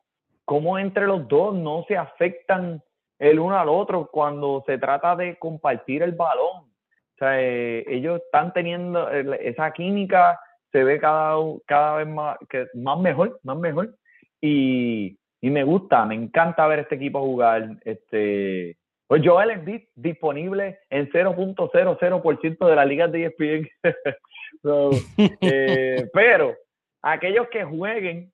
cómo 0.46 0.80
entre 0.80 1.06
los 1.06 1.28
dos 1.28 1.54
no 1.56 1.84
se 1.88 1.98
afectan 1.98 2.82
el 3.20 3.40
uno 3.40 3.58
al 3.58 3.70
otro 3.70 4.10
cuando 4.12 4.64
se 4.66 4.78
trata 4.78 5.16
de 5.16 5.38
compartir 5.38 6.04
el 6.04 6.14
balón. 6.14 6.64
O 6.64 7.18
sea, 7.18 7.42
eh, 7.42 7.86
ellos 7.88 8.22
están 8.26 8.52
teniendo 8.54 9.10
esa 9.10 9.72
química, 9.72 10.40
se 10.72 10.84
ve 10.84 11.00
cada, 11.00 11.38
cada 11.66 11.98
vez 11.98 12.08
más, 12.08 12.38
que, 12.50 12.68
más 12.74 13.00
mejor, 13.00 13.40
más 13.44 13.58
mejor. 13.58 13.96
Y, 14.42 15.18
y 15.42 15.50
me 15.50 15.64
gusta, 15.64 16.06
me 16.06 16.16
encanta 16.16 16.68
ver 16.68 16.80
este 16.80 16.96
equipo 16.96 17.22
jugar. 17.22 17.78
Este, 17.84 18.78
pues 19.08 19.22
Joel 19.24 19.52
Embiid 19.52 19.84
disponible 19.96 20.80
en 20.90 21.10
0.00% 21.10 22.68
de 22.68 22.76
las 22.76 22.88
ligas 22.88 23.12
de 23.12 23.26
ESPN. 23.26 23.70
So, 24.62 24.92
eh, 25.42 26.10
pero 26.14 26.56
aquellos 27.02 27.48
que 27.50 27.64
jueguen 27.64 28.32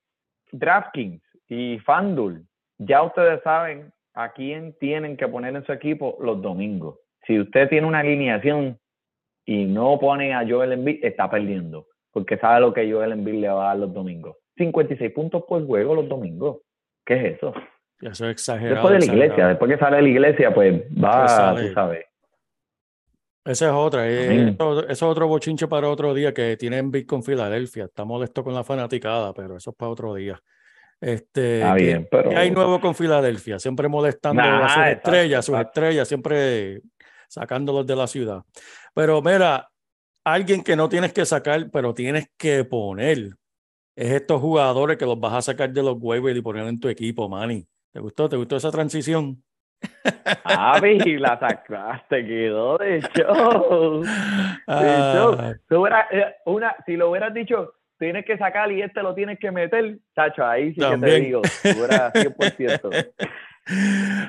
DraftKings 0.51 1.21
y 1.49 1.79
FanDuel, 1.79 2.45
ya 2.77 3.01
ustedes 3.03 3.41
saben 3.43 3.91
a 4.13 4.31
quién 4.31 4.75
tienen 4.79 5.17
que 5.17 5.27
poner 5.27 5.55
en 5.55 5.65
su 5.65 5.73
equipo 5.73 6.17
los 6.21 6.41
domingos. 6.41 6.99
Si 7.25 7.39
usted 7.39 7.69
tiene 7.69 7.87
una 7.87 7.99
alineación 7.99 8.79
y 9.45 9.65
no 9.65 9.99
pone 9.99 10.33
a 10.33 10.47
Joel 10.47 10.73
Embiid, 10.73 11.03
está 11.03 11.29
perdiendo, 11.29 11.87
porque 12.11 12.37
sabe 12.37 12.61
lo 12.61 12.73
que 12.73 12.89
Joel 12.89 13.13
Embiid 13.13 13.41
le 13.41 13.49
va 13.49 13.63
a 13.63 13.67
dar 13.69 13.77
los 13.77 13.93
domingos. 13.93 14.37
56 14.57 15.11
puntos 15.11 15.43
por 15.47 15.65
juego 15.65 15.95
los 15.95 16.07
domingos. 16.07 16.57
¿Qué 17.05 17.13
es 17.15 17.35
eso? 17.37 17.53
Eso 18.01 18.25
es 18.25 18.31
exagerado. 18.31 18.75
Después 18.89 18.93
de 18.93 19.07
la 19.07 19.13
iglesia, 19.13 19.47
después 19.47 19.71
que 19.71 19.77
sale 19.77 19.95
de 19.97 20.01
la 20.03 20.09
iglesia, 20.09 20.53
pues 20.53 20.81
va, 21.03 21.53
Pues 21.53 21.67
tú 21.67 21.73
sabes. 21.73 22.05
Esa 23.43 23.65
es 23.67 23.71
otra, 23.73 24.07
eh, 24.07 24.49
eso, 24.49 24.81
eso 24.81 24.91
es 24.91 25.01
otro 25.03 25.27
bochinche 25.27 25.67
para 25.67 25.89
otro 25.89 26.13
día 26.13 26.31
que 26.31 26.55
tienen 26.57 26.91
Big 26.91 27.07
con 27.07 27.23
Filadelfia. 27.23 27.85
Está 27.85 28.05
molesto 28.05 28.43
con 28.43 28.53
la 28.53 28.63
fanaticada, 28.63 29.33
pero 29.33 29.57
eso 29.57 29.71
es 29.71 29.75
para 29.75 29.89
otro 29.91 30.13
día. 30.13 30.39
Este, 30.99 31.57
Está 31.61 31.75
¿qué- 31.75 31.83
bien, 31.83 32.07
pero- 32.11 32.29
qué 32.29 32.35
hay 32.35 32.51
nuevo 32.51 32.79
con 32.79 32.93
Filadelfia? 32.93 33.57
Siempre 33.57 33.87
molestando 33.87 34.39
Nah, 34.43 34.65
a 34.65 34.69
sus 34.69 34.77
exacto, 34.77 34.91
estrellas, 35.09 35.45
sus 35.45 35.57
estrellas, 35.59 36.07
siempre 36.07 36.81
sacándolos 37.27 37.87
de 37.87 37.95
la 37.95 38.05
ciudad. 38.05 38.43
Pero 38.93 39.19
mira, 39.23 39.67
alguien 40.23 40.63
que 40.63 40.75
no 40.75 40.87
tienes 40.87 41.11
que 41.11 41.25
sacar, 41.25 41.71
pero 41.71 41.95
tienes 41.95 42.27
que 42.37 42.63
poner, 42.63 43.29
es 43.95 44.11
estos 44.11 44.41
jugadores 44.41 44.97
que 44.97 45.05
los 45.05 45.19
vas 45.19 45.33
a 45.33 45.41
sacar 45.41 45.71
de 45.71 45.83
los 45.83 45.97
waivers 45.99 46.37
y 46.37 46.41
poner 46.41 46.67
en 46.67 46.79
tu 46.79 46.87
equipo, 46.87 47.27
Manny. 47.27 47.65
¿Te 47.91 47.99
gustó? 47.99 48.29
¿Te 48.29 48.37
gustó 48.37 48.55
esa 48.55 48.71
transición? 48.71 49.43
Avi, 50.43 51.17
la 51.17 51.39
sacaste, 51.39 52.25
quedó 52.25 52.77
de 52.77 53.01
show. 53.15 54.01
De 54.03 55.13
show. 55.13 55.35
Ah, 55.37 55.53
Tú 55.67 55.81
hubieras, 55.81 56.05
eh, 56.11 56.35
una, 56.45 56.75
si 56.85 56.95
lo 56.95 57.09
hubieras 57.09 57.33
dicho, 57.33 57.73
tienes 58.01 58.25
que 58.25 58.37
sacar 58.37 58.71
y 58.71 58.81
este 58.81 59.01
lo 59.03 59.13
tienes 59.13 59.37
que 59.39 59.51
meter, 59.51 59.99
Tacho, 60.15 60.43
ahí 60.45 60.73
sí 60.73 60.79
que 60.79 60.97
te 60.97 61.19
digo, 61.21 61.41
hubieras 61.63 62.11
100%. 62.13 63.13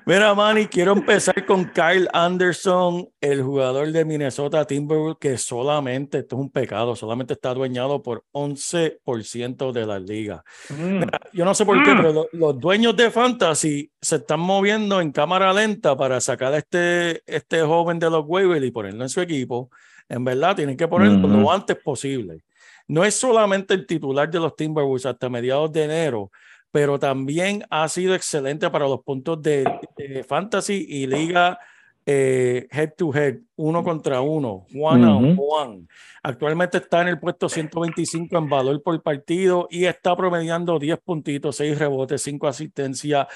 Mira, 0.05 0.35
Manny, 0.35 0.67
quiero 0.67 0.93
empezar 0.93 1.47
con 1.47 1.65
Kyle 1.71 2.07
Anderson, 2.13 3.09
el 3.21 3.43
jugador 3.43 3.91
de 3.91 4.05
Minnesota 4.05 4.67
Timberwolves, 4.67 5.17
que 5.19 5.39
solamente, 5.39 6.19
esto 6.19 6.37
es 6.37 6.43
un 6.43 6.51
pecado, 6.51 6.95
solamente 6.95 7.33
está 7.33 7.51
adueñado 7.51 8.03
por 8.03 8.25
11% 8.33 9.73
de 9.73 9.87
la 9.87 9.99
liga. 9.99 10.45
Mm, 10.69 11.05
Yo 11.33 11.45
no 11.47 11.55
sé 11.55 11.65
por 11.65 11.83
qué, 11.83 11.93
pero 11.97 12.13
lo- 12.13 12.29
los 12.33 12.61
dueños 12.61 12.95
de 12.95 13.11
Fantasy 13.11 13.91
se 14.01 14.17
están 14.17 14.41
moviendo 14.41 15.01
en 15.01 15.11
cámara 15.13 15.53
lenta 15.53 15.97
para 15.97 16.21
sacar 16.21 16.53
a 16.53 16.59
este, 16.59 17.23
este 17.27 17.63
joven 17.63 17.99
de 17.99 18.11
los 18.11 18.25
waivers 18.27 18.65
y 18.65 18.71
ponerlo 18.71 19.03
en 19.03 19.09
su 19.09 19.21
equipo. 19.23 19.71
En 20.11 20.25
verdad, 20.25 20.55
tienen 20.57 20.77
que 20.77 20.87
ponerlo 20.87 21.27
lo 21.27 21.51
antes 21.51 21.77
posible. 21.77 22.43
No 22.89 23.05
es 23.05 23.15
solamente 23.15 23.75
el 23.75 23.87
titular 23.87 24.31
de 24.31 24.41
los 24.41 24.57
Timberwolves 24.57 25.07
hasta 25.07 25.29
mediados 25.29 25.73
de 25.73 25.85
enero, 25.85 26.31
pero 26.71 26.99
también 26.99 27.65
ha 27.71 27.89
sido 27.89 28.15
excelente 28.15 28.69
para 28.71 28.89
los 28.89 29.03
puntos 29.03 29.41
de, 29.43 29.79
de 29.97 30.25
Fantasy 30.25 30.87
y 30.89 31.07
Liga 31.07 31.59
eh, 32.05 32.67
head 32.71 32.95
to 32.97 33.15
head, 33.15 33.37
uno 33.57 33.85
contra 33.85 34.21
uno, 34.21 34.67
one 34.75 35.07
on 35.07 35.25
Ujú. 35.33 35.55
one. 35.55 35.87
Actualmente 36.23 36.79
está 36.79 37.03
en 37.03 37.09
el 37.09 37.21
puesto 37.21 37.49
125 37.49 38.37
en 38.39 38.49
valor 38.49 38.83
por 38.83 39.01
partido 39.03 39.69
y 39.71 39.85
está 39.85 40.17
promediando 40.17 40.79
10 40.79 40.99
puntitos, 40.99 41.57
6 41.57 41.79
rebotes, 41.79 42.23
5 42.23 42.49
asistencias, 42.49 43.29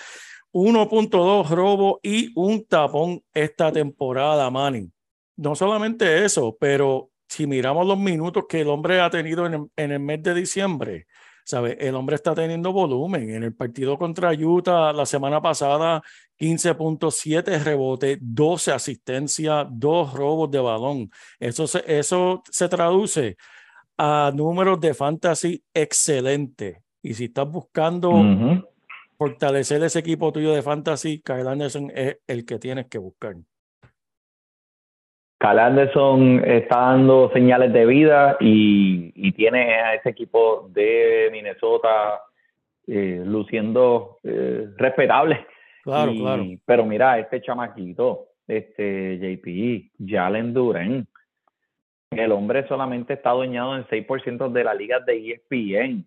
1.2 0.52 1.50
robo 1.50 2.00
y 2.02 2.32
un 2.34 2.64
tapón 2.64 3.22
esta 3.32 3.70
temporada, 3.70 4.50
Manny. 4.50 4.90
No 5.36 5.54
solamente 5.54 6.24
eso, 6.24 6.56
pero 6.58 7.10
si 7.28 7.46
miramos 7.46 7.86
los 7.86 7.98
minutos 7.98 8.44
que 8.48 8.60
el 8.60 8.68
hombre 8.68 9.00
ha 9.00 9.10
tenido 9.10 9.46
en 9.46 9.54
el, 9.54 9.66
en 9.76 9.92
el 9.92 10.00
mes 10.00 10.22
de 10.22 10.34
diciembre, 10.34 11.06
¿sabe? 11.44 11.76
El 11.80 11.94
hombre 11.94 12.16
está 12.16 12.34
teniendo 12.34 12.72
volumen. 12.72 13.30
En 13.30 13.44
el 13.44 13.54
partido 13.54 13.96
contra 13.96 14.32
Utah 14.32 14.92
la 14.92 15.06
semana 15.06 15.40
pasada, 15.40 16.02
15.7 16.38 17.62
rebotes, 17.62 18.18
12 18.20 18.72
asistencias, 18.72 19.66
2 19.70 20.12
robos 20.12 20.50
de 20.50 20.58
balón. 20.58 21.10
Eso 21.38 21.66
se, 21.66 21.84
eso 21.86 22.42
se 22.50 22.68
traduce 22.68 23.36
a 23.96 24.32
números 24.34 24.80
de 24.80 24.92
fantasy 24.92 25.62
excelentes. 25.72 26.78
Y 27.00 27.14
si 27.14 27.26
estás 27.26 27.48
buscando 27.48 28.10
ujú. 28.10 28.64
fortalecer 29.16 29.82
ese 29.84 30.00
equipo 30.00 30.32
tuyo 30.32 30.52
de 30.52 30.62
fantasy, 30.62 31.22
Kyle 31.22 31.46
Anderson 31.46 31.92
es 31.94 32.18
el 32.26 32.44
que 32.44 32.58
tienes 32.58 32.86
que 32.86 32.98
buscar. 32.98 33.36
Cal 35.38 35.58
Anderson 35.58 36.42
está 36.44 36.78
dando 36.78 37.30
señales 37.32 37.72
de 37.72 37.84
vida 37.86 38.36
y, 38.40 39.12
y 39.14 39.32
tiene 39.32 39.74
a 39.74 39.94
ese 39.94 40.08
equipo 40.10 40.68
de 40.72 41.28
Minnesota 41.30 42.22
eh, 42.86 43.22
luciendo 43.24 44.18
eh, 44.24 44.68
respetable. 44.76 45.46
Claro, 45.84 46.12
Y- 46.12 46.20
claro. 46.20 46.44
Pero 46.64 46.86
mira, 46.86 47.18
este 47.18 47.42
chamaquito, 47.42 48.28
este 48.48 49.18
JP, 49.18 49.90
Jalen 50.08 50.54
Duren, 50.54 51.06
el 52.12 52.32
hombre 52.32 52.66
solamente 52.66 53.14
está 53.14 53.30
adueñado 53.30 53.76
en 53.76 53.84
6% 53.86 54.50
de 54.50 54.64
la 54.64 54.74
liga 54.74 55.00
de 55.00 55.32
ESPN. 55.32 56.06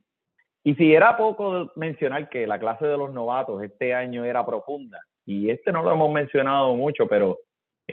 Y 0.63 0.75
si 0.75 0.93
era 0.93 1.15
poco 1.17 1.71
mencionar 1.75 2.29
que 2.29 2.47
la 2.47 2.59
clase 2.59 2.85
de 2.85 2.97
los 2.97 3.13
novatos 3.13 3.61
este 3.63 3.93
año 3.93 4.25
era 4.25 4.45
profunda, 4.45 4.99
y 5.25 5.49
este 5.49 5.71
no 5.71 5.83
lo 5.83 5.91
hemos 5.93 6.11
mencionado 6.11 6.75
mucho, 6.75 7.07
pero 7.07 7.37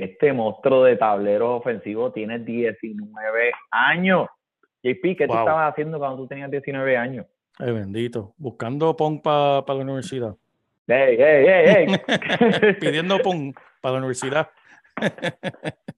este 0.01 0.33
monstruo 0.33 0.85
de 0.85 0.97
tablero 0.97 1.57
ofensivo 1.57 2.13
tiene 2.13 2.39
19 2.39 3.53
años. 3.71 4.29
JP, 4.83 5.17
¿qué 5.17 5.27
tú 5.27 5.33
Wow. 5.33 5.39
estabas 5.41 5.73
haciendo 5.73 5.99
cuando 5.99 6.19
tú 6.19 6.27
tenías 6.29 6.51
19 6.51 6.97
años? 6.97 7.27
Ay, 7.59 7.73
bendito. 7.73 8.35
Buscando 8.37 8.97
PON 8.97 9.21
para 9.21 9.63
la 9.67 9.75
universidad. 9.75 10.37
¡Ey, 10.87 11.17
ey, 11.21 11.47
ey, 11.47 11.69
ey! 11.69 11.87
Pidiendo 12.81 13.19
PON 13.19 13.55
para 13.81 13.95
la 13.95 13.99
universidad. 13.99 14.51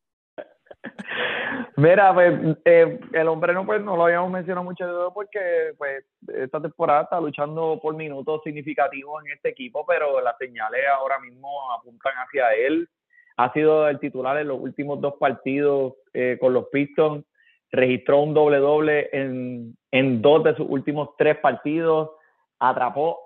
Mira, 1.76 2.12
pues 2.12 2.32
eh, 2.64 2.98
el 3.12 3.28
hombre 3.28 3.52
no, 3.52 3.64
pues, 3.64 3.80
no 3.82 3.96
lo 3.96 4.06
habíamos 4.06 4.32
mencionado 4.32 4.64
mucho 4.64 5.12
porque 5.14 5.72
pues 5.78 6.04
esta 6.26 6.60
temporada 6.60 7.02
está 7.02 7.20
luchando 7.20 7.78
por 7.80 7.94
minutos 7.94 8.40
significativos 8.42 9.24
en 9.24 9.32
este 9.32 9.50
equipo, 9.50 9.86
pero 9.86 10.20
las 10.20 10.36
señales 10.38 10.80
ahora 10.92 11.20
mismo 11.20 11.72
apuntan 11.72 12.14
hacia 12.14 12.52
él. 12.54 12.88
Ha 13.38 13.52
sido 13.52 13.88
el 13.88 14.00
titular 14.00 14.36
en 14.36 14.48
los 14.48 14.60
últimos 14.60 15.00
dos 15.00 15.14
partidos 15.14 15.94
eh, 16.12 16.36
con 16.40 16.52
los 16.52 16.66
Pistons, 16.72 17.24
registró 17.70 18.20
un 18.20 18.34
doble 18.34 18.58
doble 18.58 19.08
en, 19.12 20.22
dos 20.22 20.42
de 20.42 20.56
sus 20.56 20.66
últimos 20.68 21.10
tres 21.16 21.38
partidos, 21.38 22.10
atrapó 22.58 23.20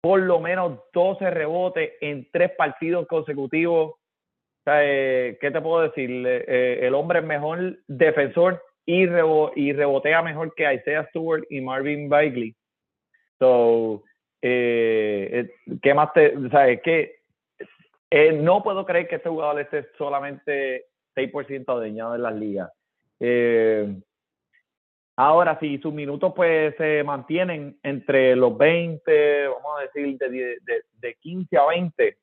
por 0.00 0.20
lo 0.20 0.40
menos 0.40 0.80
12 0.92 1.30
rebotes 1.30 1.92
en 2.00 2.28
tres 2.32 2.50
partidos 2.58 3.06
consecutivos. 3.06 3.94
Eh, 4.66 5.38
¿Qué 5.40 5.50
te 5.52 5.60
puedo 5.60 5.82
decir? 5.82 6.10
Eh, 6.26 6.80
el 6.82 6.94
hombre 6.94 7.20
es 7.20 7.24
mejor 7.24 7.78
defensor 7.86 8.60
y, 8.84 9.06
rebo 9.06 9.52
y 9.54 9.72
rebotea 9.72 10.20
mejor 10.22 10.52
que 10.56 10.74
Isaiah 10.74 11.06
Stewart 11.10 11.44
y 11.48 11.60
Marvin 11.60 12.08
Bagley. 12.08 12.56
So, 13.38 14.02
eh, 14.42 15.48
¿qué 15.80 15.94
más 15.94 16.12
te, 16.12 16.36
o 16.36 16.48
sea, 16.50 16.76
eh, 18.18 18.32
no 18.32 18.62
puedo 18.62 18.84
creer 18.86 19.08
que 19.08 19.16
este 19.16 19.28
jugador 19.28 19.60
esté 19.60 19.88
solamente 19.98 20.86
6% 21.14 21.64
adueñado 21.68 22.14
en 22.14 22.22
las 22.22 22.34
ligas. 22.34 22.70
Eh, 23.20 23.94
ahora, 25.16 25.58
si 25.60 25.78
sus 25.78 25.92
minutos 25.92 26.32
pues 26.34 26.74
se 26.76 27.02
mantienen 27.04 27.78
entre 27.82 28.36
los 28.36 28.56
20, 28.56 29.48
vamos 29.48 29.78
a 29.78 29.82
decir, 29.82 30.18
de, 30.18 30.28
de, 30.30 30.82
de 31.00 31.14
15 31.20 31.56
a 31.56 31.66
20, 31.66 32.16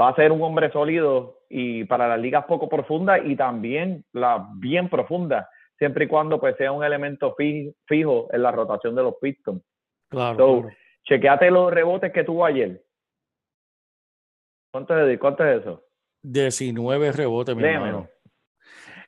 va 0.00 0.08
a 0.08 0.14
ser 0.16 0.32
un 0.32 0.42
hombre 0.42 0.70
sólido 0.70 1.38
y 1.50 1.84
para 1.84 2.08
las 2.08 2.20
ligas 2.20 2.44
poco 2.44 2.68
profundas 2.68 3.20
y 3.24 3.36
también 3.36 4.04
las 4.12 4.42
bien 4.58 4.88
profundas, 4.88 5.46
siempre 5.78 6.04
y 6.04 6.08
cuando 6.08 6.38
pues 6.38 6.56
sea 6.56 6.72
un 6.72 6.84
elemento 6.84 7.34
fi- 7.36 7.74
fijo 7.86 8.28
en 8.32 8.42
la 8.42 8.52
rotación 8.52 8.94
de 8.94 9.02
los 9.02 9.14
Pistons. 9.20 9.62
Claro, 10.10 10.36
So, 10.38 10.60
claro. 10.62 10.76
chequeate 11.04 11.50
los 11.50 11.72
rebotes 11.72 12.12
que 12.12 12.24
tuvo 12.24 12.44
ayer. 12.44 12.82
¿Cuánto 14.70 14.98
es, 14.98 15.18
cuánto 15.18 15.44
es 15.44 15.60
eso? 15.62 15.84
19 16.22 17.12
rebotes, 17.12 17.56
mi 17.56 17.64
hermano. 17.64 18.08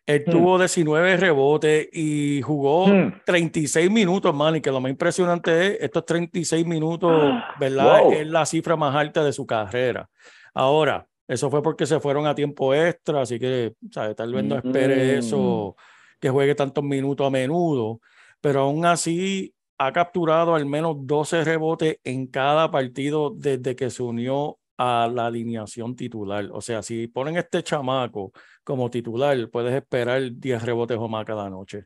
Él 0.07 0.25
Hmm. 0.27 0.31
tuvo 0.31 0.59
19 0.59 1.17
rebotes 1.17 1.89
y 1.93 2.41
jugó 2.43 2.87
Hmm. 2.89 3.13
36 3.25 3.91
minutos, 3.91 4.35
man, 4.35 4.57
y 4.57 4.61
que 4.61 4.71
lo 4.71 4.81
más 4.81 4.91
impresionante 4.91 5.67
es 5.77 5.83
estos 5.83 6.05
36 6.07 6.67
minutos, 6.67 7.33
¿verdad? 7.61 8.01
Wow. 8.03 8.13
Es 8.13 8.27
la 8.27 8.47
cifra 8.47 8.77
más 8.77 8.95
alta 8.97 9.23
de 9.23 9.33
su 9.33 9.47
carrera. 9.47 10.09
Ahora, 10.55 11.07
eso 11.29 11.51
fue 11.51 11.63
porque 11.63 11.87
se 11.87 12.01
fueron 12.01 12.27
a 12.27 12.35
tiempo 12.35 12.75
extra, 12.75 13.23
así 13.23 13.39
que, 13.39 13.75
¿sabes? 13.93 14.17
Tal 14.17 14.33
vez 14.33 14.45
no 14.45 14.57
espere 14.57 15.15
Mm. 15.17 15.19
eso, 15.19 15.77
que 16.19 16.29
juegue 16.31 16.55
tantos 16.55 16.83
minutos 16.83 17.27
a 17.27 17.31
menudo, 17.31 18.01
pero 18.41 18.61
aún 18.63 18.85
así 18.85 19.55
ha 19.79 19.93
capturado 19.93 20.55
al 20.55 20.67
menos 20.67 20.97
12 21.01 21.45
rebotes 21.45 21.99
en 22.05 22.27
cada 22.27 22.71
partido 22.71 23.31
desde 23.35 23.77
que 23.77 23.91
se 23.91 24.03
unió 24.03 24.59
a 24.83 25.07
la 25.13 25.27
alineación 25.27 25.95
titular. 25.95 26.49
O 26.53 26.63
sea, 26.63 26.83
si 26.83 27.07
ponen 27.07 27.37
este 27.37 27.63
chamaco 27.63 28.33
como 28.65 28.91
titular, 28.91 29.37
puedes 29.51 29.75
esperar 29.75 30.23
10 30.33 30.63
rebotes 30.63 30.97
o 30.97 31.07
más 31.07 31.27
cada 31.27 31.51
noche. 31.51 31.85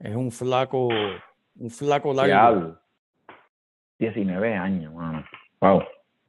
Es 0.00 0.16
un 0.16 0.32
flaco, 0.32 0.88
un 0.88 1.70
flaco 1.70 2.12
largo. 2.12 2.26
Diablo. 2.26 2.80
19 4.00 4.54
años, 4.56 4.92
mano. 4.92 5.24
Wow. 5.60 5.82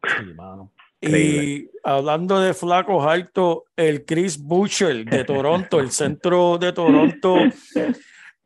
Sí, 0.03 0.33
mano. 0.35 0.71
Increíble. 1.01 1.43
Y 1.43 1.71
hablando 1.83 2.39
de 2.39 2.53
flacos 2.53 3.07
altos, 3.07 3.63
el 3.75 4.05
Chris 4.05 4.37
Butcher 4.37 5.03
de 5.03 5.23
Toronto, 5.23 5.79
el 5.79 5.89
centro 5.89 6.59
de 6.59 6.71
Toronto, 6.71 7.37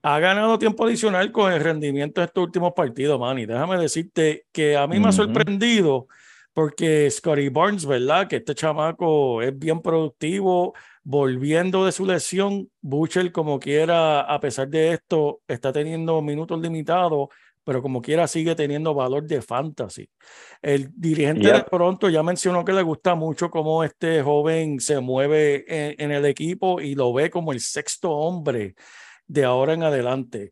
ha 0.03 0.19
ganado 0.19 0.57
tiempo 0.57 0.85
adicional 0.85 1.33
con 1.33 1.51
el 1.51 1.59
rendimiento 1.59 2.21
de 2.21 2.27
estos 2.27 2.45
últimos 2.45 2.71
partidos, 2.71 3.19
man. 3.19 3.37
Y 3.39 3.45
déjame 3.45 3.77
decirte 3.77 4.45
que 4.53 4.77
a 4.77 4.87
mí 4.87 5.01
me 5.01 5.09
ha 5.09 5.11
sorprendido 5.11 6.07
porque 6.53 7.09
Scotty 7.09 7.49
Barnes, 7.49 7.85
¿verdad? 7.85 8.27
Que 8.27 8.37
este 8.37 8.55
chamaco 8.55 9.41
es 9.41 9.57
bien 9.57 9.81
productivo, 9.81 10.73
volviendo 11.03 11.85
de 11.85 11.91
su 11.91 12.05
lesión. 12.05 12.69
Butcher, 12.81 13.31
como 13.31 13.59
quiera, 13.59 14.21
a 14.21 14.39
pesar 14.39 14.67
de 14.67 14.93
esto, 14.93 15.41
está 15.47 15.71
teniendo 15.71 16.21
minutos 16.21 16.59
limitados, 16.59 17.29
pero 17.63 17.81
como 17.81 18.01
quiera 18.01 18.27
sigue 18.27 18.55
teniendo 18.55 18.93
valor 18.93 19.25
de 19.25 19.41
fantasy. 19.41 20.09
El 20.61 20.89
dirigente 20.95 21.51
de. 21.51 21.61
Toronto 21.61 22.09
ya 22.09 22.23
mencionó 22.23 22.65
que 22.65 22.73
le 22.73 22.81
gusta 22.81 23.15
mucho 23.15 23.49
cómo 23.49 23.83
este 23.83 24.21
joven 24.21 24.79
se 24.79 24.99
mueve 24.99 25.65
en, 25.67 25.95
en 25.99 26.11
el 26.11 26.25
equipo 26.25 26.81
y 26.81 26.95
lo 26.95 27.13
ve 27.13 27.29
como 27.29 27.51
el 27.51 27.59
sexto 27.59 28.11
hombre 28.11 28.75
de 29.27 29.45
ahora 29.45 29.73
en 29.73 29.83
adelante. 29.83 30.51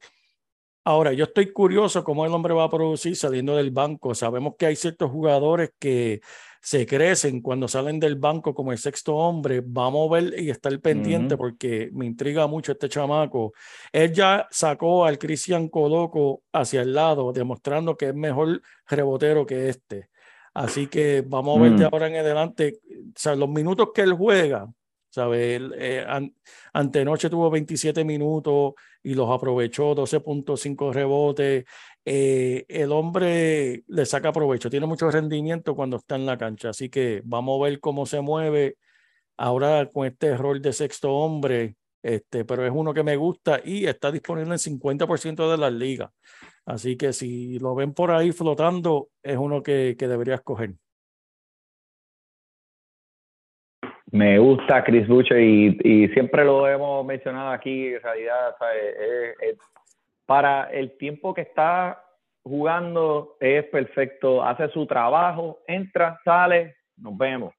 Ahora, 0.89 1.11
yo 1.11 1.25
estoy 1.25 1.51
curioso 1.51 2.01
cómo 2.01 2.25
el 2.25 2.31
hombre 2.31 2.53
va 2.53 2.63
a 2.63 2.69
producir 2.69 3.13
saliendo 3.17 3.57
del 3.57 3.71
banco. 3.71 4.15
Sabemos 4.15 4.53
que 4.57 4.67
hay 4.67 4.77
ciertos 4.77 5.11
jugadores 5.11 5.71
que 5.77 6.21
se 6.61 6.85
crecen 6.85 7.41
cuando 7.41 7.67
salen 7.67 7.99
del 7.99 8.15
banco 8.15 8.53
como 8.55 8.71
el 8.71 8.77
sexto 8.77 9.13
hombre. 9.13 9.61
Vamos 9.65 10.09
a 10.09 10.13
ver 10.13 10.39
y 10.39 10.49
estar 10.49 10.79
pendiente 10.79 11.35
porque 11.35 11.89
me 11.91 12.05
intriga 12.05 12.47
mucho 12.47 12.71
este 12.71 12.87
chamaco. 12.87 13.51
Él 13.91 14.13
ya 14.13 14.47
sacó 14.49 15.05
al 15.05 15.17
Cristian 15.17 15.67
Coloco 15.67 16.43
hacia 16.53 16.83
el 16.83 16.93
lado, 16.93 17.33
demostrando 17.33 17.97
que 17.97 18.05
es 18.05 18.15
mejor 18.15 18.61
rebotero 18.87 19.45
que 19.45 19.67
este. 19.67 20.07
Así 20.53 20.87
que 20.87 21.21
vamos 21.27 21.57
a 21.57 21.61
ver 21.63 21.71
de 21.73 21.83
Mm. 21.83 21.89
ahora 21.91 22.07
en 22.07 22.15
adelante, 22.15 22.79
o 23.09 23.11
sea, 23.13 23.35
los 23.35 23.49
minutos 23.49 23.89
que 23.93 24.03
él 24.03 24.13
juega, 24.13 24.71
¿sabes? 25.17 25.55
Él, 25.57 25.73
eh, 25.77 26.05
an- 26.07 26.33
antenoche 26.73 27.29
tuvo 27.29 27.49
27 27.49 28.03
minutos 28.03 28.73
y 29.03 29.13
los 29.15 29.29
aprovechó, 29.29 29.95
12.5 29.95 30.93
rebotes. 30.93 31.65
Eh, 32.05 32.65
el 32.69 32.91
hombre 32.91 33.83
le 33.87 34.05
saca 34.05 34.31
provecho, 34.31 34.69
tiene 34.69 34.85
mucho 34.85 35.09
rendimiento 35.11 35.75
cuando 35.75 35.97
está 35.97 36.15
en 36.15 36.25
la 36.25 36.37
cancha, 36.37 36.69
así 36.69 36.89
que 36.89 37.21
vamos 37.25 37.59
a 37.59 37.65
ver 37.65 37.79
cómo 37.79 38.05
se 38.05 38.21
mueve 38.21 38.77
ahora 39.37 39.89
con 39.91 40.07
este 40.07 40.35
rol 40.37 40.61
de 40.61 40.73
sexto 40.73 41.11
hombre, 41.13 41.75
este, 42.03 42.45
pero 42.45 42.65
es 42.65 42.71
uno 42.73 42.93
que 42.93 43.03
me 43.03 43.15
gusta 43.17 43.61
y 43.63 43.85
está 43.85 44.11
disponible 44.11 44.53
en 44.53 44.59
50% 44.59 45.49
de 45.51 45.57
las 45.57 45.73
ligas. 45.73 46.11
Así 46.65 46.97
que 46.97 47.13
si 47.13 47.59
lo 47.59 47.75
ven 47.75 47.93
por 47.93 48.11
ahí 48.11 48.31
flotando, 48.31 49.09
es 49.23 49.37
uno 49.37 49.63
que, 49.63 49.95
que 49.97 50.07
deberías 50.07 50.41
coger. 50.41 50.75
Me 54.11 54.39
gusta 54.39 54.83
Chris 54.83 55.07
Butcher 55.07 55.39
y, 55.39 56.07
siempre 56.13 56.45
lo 56.45 56.67
hemos 56.67 57.05
mencionado 57.05 57.51
aquí, 57.51 57.93
en 57.93 58.01
realidad. 58.01 58.55
Es- 59.41 59.59
para 60.25 60.69
el 60.71 60.97
tiempo 60.97 61.33
que 61.33 61.41
está 61.41 62.03
jugando 62.43 63.35
es 63.39 63.65
perfecto, 63.65 64.43
hace 64.43 64.69
su 64.69 64.85
trabajo, 64.85 65.59
entra, 65.67 66.19
sale, 66.23 66.75
nos 66.97 67.17
vemos. 67.17 67.53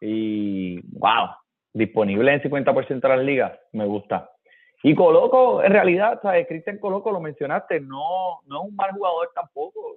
Y 0.00 0.80
wow, 0.98 1.28
disponible 1.72 2.32
en 2.32 2.42
50% 2.42 3.08
de 3.08 3.16
las 3.16 3.24
ligas, 3.24 3.58
me 3.72 3.84
gusta. 3.86 4.30
Y 4.82 4.94
Coloco, 4.94 5.62
en 5.62 5.72
realidad, 5.72 6.20
¿sabes? 6.20 6.46
Cristian 6.46 6.78
Coloco, 6.78 7.10
lo 7.10 7.20
mencionaste, 7.20 7.80
no, 7.80 8.40
no 8.46 8.62
es 8.62 8.68
un 8.68 8.76
mal 8.76 8.92
jugador 8.92 9.30
tampoco. 9.34 9.96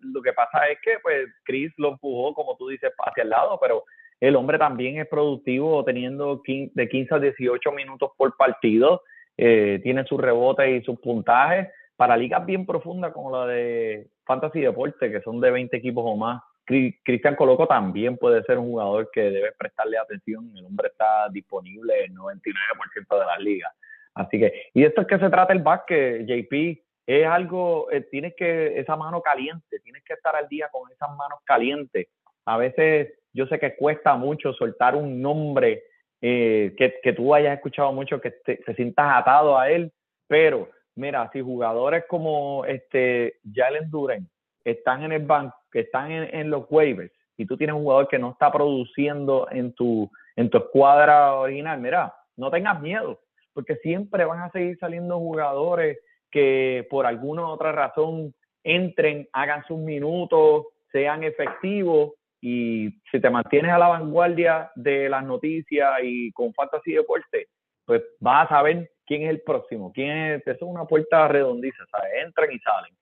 Lo 0.00 0.20
que 0.22 0.32
pasa 0.32 0.66
es 0.66 0.80
que, 0.80 0.98
pues, 1.00 1.28
Chris 1.44 1.72
lo 1.76 1.90
empujó, 1.90 2.34
como 2.34 2.56
tú 2.56 2.68
dices, 2.68 2.92
hacia 2.98 3.22
el 3.22 3.30
lado, 3.30 3.58
pero 3.60 3.84
el 4.20 4.36
hombre 4.36 4.58
también 4.58 4.98
es 4.98 5.06
productivo, 5.08 5.84
teniendo 5.84 6.40
de 6.46 6.88
15 6.88 7.14
a 7.14 7.18
18 7.18 7.72
minutos 7.72 8.10
por 8.16 8.36
partido, 8.36 9.02
eh, 9.36 9.80
tiene 9.82 10.04
sus 10.04 10.20
rebotes 10.20 10.68
y 10.82 10.84
sus 10.84 10.98
puntajes. 11.00 11.68
Para 11.96 12.16
ligas 12.16 12.44
bien 12.44 12.66
profundas 12.66 13.12
como 13.12 13.30
la 13.30 13.46
de 13.46 14.08
Fantasy 14.24 14.60
Deporte, 14.60 15.10
que 15.12 15.20
son 15.20 15.40
de 15.40 15.50
20 15.50 15.76
equipos 15.76 16.04
o 16.06 16.16
más, 16.16 16.42
Cri- 16.66 16.98
Cristian 17.04 17.36
Coloco 17.36 17.66
también 17.66 18.16
puede 18.16 18.42
ser 18.44 18.58
un 18.58 18.66
jugador 18.70 19.10
que 19.12 19.30
debe 19.30 19.52
prestarle 19.52 19.98
atención. 19.98 20.50
El 20.56 20.64
hombre 20.64 20.88
está 20.88 21.28
disponible 21.30 22.04
en 22.04 22.14
99% 22.14 23.18
de 23.18 23.26
las 23.26 23.38
ligas. 23.38 23.72
Así 24.14 24.38
que, 24.38 24.70
y 24.72 24.84
esto 24.84 25.02
es 25.02 25.06
que 25.06 25.18
se 25.18 25.28
trata 25.28 25.52
el 25.52 25.62
básquet, 25.62 26.24
JP, 26.26 26.82
es 27.06 27.26
algo, 27.26 27.90
eh, 27.90 28.00
tienes 28.10 28.34
que, 28.34 28.78
esa 28.78 28.96
mano 28.96 29.20
caliente, 29.20 29.78
tienes 29.80 30.02
que 30.04 30.14
estar 30.14 30.34
al 30.34 30.48
día 30.48 30.68
con 30.72 30.90
esas 30.90 31.10
manos 31.16 31.40
calientes. 31.44 32.06
A 32.46 32.56
veces 32.56 33.12
yo 33.34 33.46
sé 33.46 33.58
que 33.58 33.76
cuesta 33.76 34.14
mucho 34.14 34.54
soltar 34.54 34.94
un 34.96 35.20
nombre 35.20 35.82
eh, 36.22 36.74
que, 36.78 36.94
que 37.02 37.12
tú 37.12 37.34
hayas 37.34 37.56
escuchado 37.56 37.92
mucho, 37.92 38.20
que 38.20 38.30
te, 38.30 38.56
te 38.56 38.74
sientas 38.74 39.06
atado 39.14 39.58
a 39.58 39.68
él, 39.70 39.92
pero 40.26 40.70
mira, 40.94 41.28
si 41.32 41.40
jugadores 41.40 42.04
como 42.08 42.64
este 42.64 43.40
Jalen 43.52 43.90
Duren 43.90 44.28
están 44.64 45.02
en 45.02 45.12
el 45.12 45.26
banco, 45.26 45.54
que 45.70 45.80
están 45.80 46.10
en, 46.10 46.34
en 46.34 46.48
los 46.48 46.64
waivers, 46.70 47.12
y 47.36 47.46
tú 47.46 47.56
tienes 47.56 47.74
un 47.74 47.82
jugador 47.82 48.08
que 48.08 48.18
no 48.18 48.30
está 48.30 48.50
produciendo 48.52 49.48
en 49.50 49.74
tu, 49.74 50.10
en 50.36 50.48
tu 50.48 50.58
escuadra 50.58 51.34
original, 51.34 51.80
mira, 51.80 52.14
no 52.36 52.50
tengas 52.50 52.80
miedo, 52.80 53.20
porque 53.52 53.76
siempre 53.76 54.24
van 54.24 54.40
a 54.40 54.50
seguir 54.50 54.78
saliendo 54.78 55.18
jugadores 55.18 55.98
que 56.30 56.86
por 56.88 57.06
alguna 57.06 57.48
otra 57.48 57.72
razón 57.72 58.34
entren, 58.62 59.28
hagan 59.32 59.64
sus 59.66 59.78
minutos, 59.78 60.66
sean 60.90 61.22
efectivos 61.24 62.12
y 62.46 62.90
si 63.10 63.20
te 63.20 63.30
mantienes 63.30 63.72
a 63.72 63.78
la 63.78 63.88
vanguardia 63.88 64.70
de 64.74 65.08
las 65.08 65.24
noticias 65.24 65.90
y 66.02 66.30
con 66.32 66.52
fantasy 66.52 66.92
deporte, 66.92 67.48
pues 67.86 68.02
vas 68.20 68.44
a 68.44 68.56
saber 68.56 68.90
quién 69.06 69.22
es 69.22 69.30
el 69.30 69.40
próximo, 69.40 69.90
quién 69.94 70.10
es, 70.10 70.42
eso 70.42 70.50
es 70.52 70.62
una 70.62 70.84
puerta 70.84 71.26
redondiza, 71.26 71.86
¿sabes? 71.90 72.12
Entran 72.22 72.52
y 72.52 72.58
salen. 72.58 72.92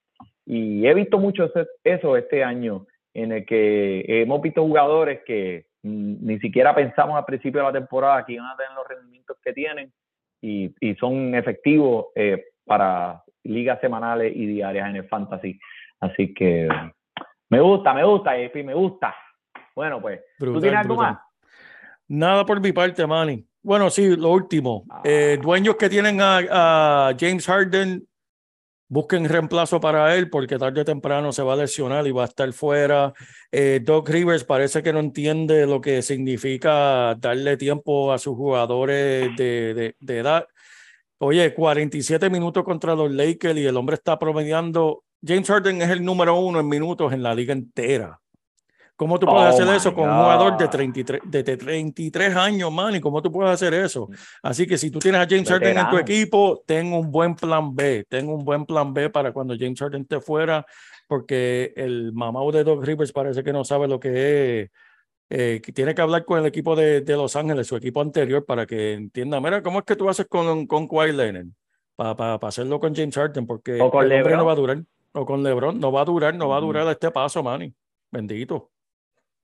Y 0.46 0.86
he 0.86 0.94
visto 0.94 1.18
mucho 1.18 1.50
eso 1.82 2.16
este 2.16 2.44
año, 2.44 2.86
en 3.14 3.32
el 3.32 3.44
que 3.44 4.04
hemos 4.06 4.40
visto 4.42 4.62
jugadores 4.62 5.22
que 5.26 5.66
mm, 5.82 6.24
ni 6.24 6.38
siquiera 6.38 6.72
pensamos 6.72 7.16
al 7.16 7.24
principio 7.24 7.62
de 7.62 7.66
la 7.66 7.72
temporada 7.72 8.24
que 8.24 8.34
iban 8.34 8.46
a 8.46 8.56
tener 8.56 8.72
los 8.76 8.86
rendimientos 8.86 9.36
que 9.42 9.52
tienen 9.52 9.92
y, 10.40 10.72
y 10.78 10.94
son 10.94 11.34
efectivos 11.34 12.06
eh, 12.14 12.44
para 12.64 13.24
ligas 13.42 13.80
semanales 13.80 14.36
y 14.36 14.46
diarias 14.46 14.88
en 14.88 14.96
el 14.96 15.08
fantasy. 15.08 15.58
Así 15.98 16.32
que 16.32 16.68
me 17.50 17.60
gusta, 17.60 17.92
me 17.92 18.04
gusta, 18.04 18.38
Epi, 18.38 18.62
me 18.62 18.74
gusta. 18.74 19.12
Bueno, 19.74 20.00
pues, 20.00 20.20
¿tú 20.38 20.60
tienes 20.60 20.80
algo 20.80 20.96
brutal. 20.96 21.14
más? 21.14 21.22
Nada 22.08 22.44
por 22.44 22.60
mi 22.60 22.72
parte, 22.72 23.06
Manny. 23.06 23.46
Bueno, 23.62 23.90
sí, 23.90 24.16
lo 24.16 24.30
último. 24.30 24.84
Ah. 24.90 25.02
Eh, 25.04 25.38
dueños 25.40 25.76
que 25.76 25.88
tienen 25.88 26.20
a, 26.20 27.08
a 27.08 27.16
James 27.18 27.46
Harden, 27.46 28.06
busquen 28.88 29.26
reemplazo 29.26 29.80
para 29.80 30.14
él 30.16 30.28
porque 30.28 30.58
tarde 30.58 30.82
o 30.82 30.84
temprano 30.84 31.32
se 31.32 31.42
va 31.42 31.54
a 31.54 31.56
lesionar 31.56 32.06
y 32.06 32.10
va 32.10 32.22
a 32.22 32.26
estar 32.26 32.52
fuera. 32.52 33.14
Eh, 33.50 33.80
Doc 33.82 34.08
Rivers 34.10 34.44
parece 34.44 34.82
que 34.82 34.92
no 34.92 34.98
entiende 34.98 35.66
lo 35.66 35.80
que 35.80 36.02
significa 36.02 37.14
darle 37.14 37.56
tiempo 37.56 38.12
a 38.12 38.18
sus 38.18 38.36
jugadores 38.36 39.34
de, 39.36 39.72
de, 39.72 39.96
de 39.98 40.18
edad. 40.18 40.46
Oye, 41.18 41.54
47 41.54 42.28
minutos 42.28 42.64
contra 42.64 42.94
los 42.94 43.10
Lakers 43.10 43.56
y 43.56 43.64
el 43.64 43.76
hombre 43.76 43.94
está 43.94 44.18
promediando. 44.18 45.04
James 45.24 45.48
Harden 45.48 45.80
es 45.80 45.88
el 45.88 46.04
número 46.04 46.36
uno 46.36 46.58
en 46.60 46.68
minutos 46.68 47.12
en 47.12 47.22
la 47.22 47.34
liga 47.34 47.52
entera. 47.52 48.20
¿Cómo 49.02 49.18
tú 49.18 49.26
puedes 49.26 49.46
Oh 49.46 49.48
hacer 49.48 49.74
eso 49.74 49.92
con 49.92 50.08
un 50.08 50.14
jugador 50.14 50.56
de 50.56 50.64
God. 50.66 50.70
33, 50.70 51.20
de 51.24 51.42
33 51.42 52.36
años, 52.36 52.70
man? 52.70 52.94
¿Y 52.94 53.00
cómo 53.00 53.20
tú 53.20 53.32
puedes 53.32 53.52
hacer 53.52 53.74
eso? 53.74 54.08
Así 54.44 54.64
que 54.64 54.78
si 54.78 54.92
tú 54.92 55.00
tienes 55.00 55.20
a 55.20 55.26
James 55.28 55.48
Harden 55.48 55.76
en 55.76 55.90
tu 55.90 55.98
equipo, 55.98 56.62
ten 56.64 56.92
un 56.92 57.10
buen 57.10 57.34
plan 57.34 57.74
B. 57.74 58.04
Ten 58.08 58.28
un 58.28 58.44
buen 58.44 58.64
plan 58.64 58.94
B 58.94 59.10
para 59.10 59.32
cuando 59.32 59.56
James 59.58 59.80
Harden 59.80 60.02
esté 60.02 60.20
fuera, 60.20 60.64
porque 61.08 61.72
el 61.76 62.12
mamá 62.12 62.40
de 62.52 62.62
Doc 62.62 62.84
Rivers 62.84 63.10
parece 63.10 63.42
que 63.42 63.52
no 63.52 63.64
sabe 63.64 63.88
lo 63.88 63.98
que 63.98 64.60
es. 64.62 64.70
eh, 65.30 65.60
que 65.64 65.72
tiene 65.72 65.94
que 65.96 66.02
hablar 66.02 66.24
con 66.24 66.38
el 66.38 66.46
equipo 66.46 66.76
de, 66.76 67.00
de 67.00 67.16
Los 67.16 67.34
Ángeles, 67.36 67.66
su 67.66 67.74
equipo 67.74 68.00
anterior, 68.02 68.44
para 68.44 68.66
que 68.66 68.92
entienda. 68.92 69.40
Mira, 69.40 69.62
¿cómo 69.64 69.80
es 69.80 69.84
que 69.84 69.96
tú 69.96 70.08
haces 70.08 70.26
con, 70.28 70.66
con 70.66 70.86
Kawhi 70.86 71.10
Leonard? 71.12 71.46
Para 71.96 72.34
hacerlo 72.34 72.78
con 72.78 72.94
James 72.94 73.14
Harden, 73.16 73.46
porque 73.46 73.80
O 73.80 73.90
con 73.90 74.04
el 74.04 74.12
hombre 74.12 74.36
no 74.36 74.44
va 74.44 74.52
a 74.52 74.56
durar. 74.56 74.82
O 75.12 75.26
con 75.26 75.42
LeBron, 75.42 75.80
no 75.80 75.90
va 75.90 76.02
a 76.02 76.04
durar, 76.04 76.34
no 76.34 76.48
va 76.48 76.56
a 76.56 76.58
Ujú. 76.58 76.66
durar 76.68 76.86
este 76.88 77.10
paso, 77.10 77.42
Manny. 77.42 77.74
Bendito. 78.10 78.71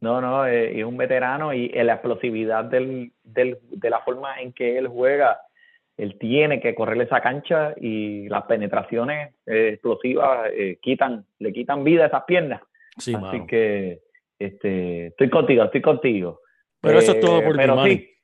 No, 0.01 0.21
no, 0.21 0.47
eh, 0.47 0.79
es 0.79 0.85
un 0.85 0.97
veterano 0.97 1.53
y 1.53 1.71
eh, 1.75 1.83
la 1.83 1.95
explosividad 1.95 2.65
del, 2.65 3.13
del, 3.25 3.59
de 3.71 3.91
la 3.91 4.01
forma 4.01 4.41
en 4.41 4.53
que 4.53 4.79
él 4.79 4.87
juega, 4.87 5.41
él 5.97 6.17
tiene 6.19 6.61
que 6.61 6.75
correr 6.75 7.01
esa 7.03 7.21
cancha 7.21 7.75
y 7.77 8.29
las 8.29 8.45
penetraciones 8.45 9.35
eh, 9.47 9.71
explosivas 9.73 10.51
eh, 10.53 10.79
quitan, 10.81 11.25
le 11.41 11.53
quitan 11.53 11.83
vida 11.83 12.05
a 12.05 12.07
esas 12.07 12.25
piernas. 12.25 12.63
Sí, 12.97 13.13
Así 13.15 13.23
mano. 13.23 13.47
que 13.47 14.01
este, 14.39 15.07
estoy 15.09 15.31
contigo, 15.31 15.65
estoy 15.65 15.83
contigo. 15.83 16.41
Pero 16.81 16.99
eso 17.01 17.13
es 17.13 17.21
todo 17.21 17.43
por 17.43 17.57
pero 17.57 17.83
sí. 17.85 18.15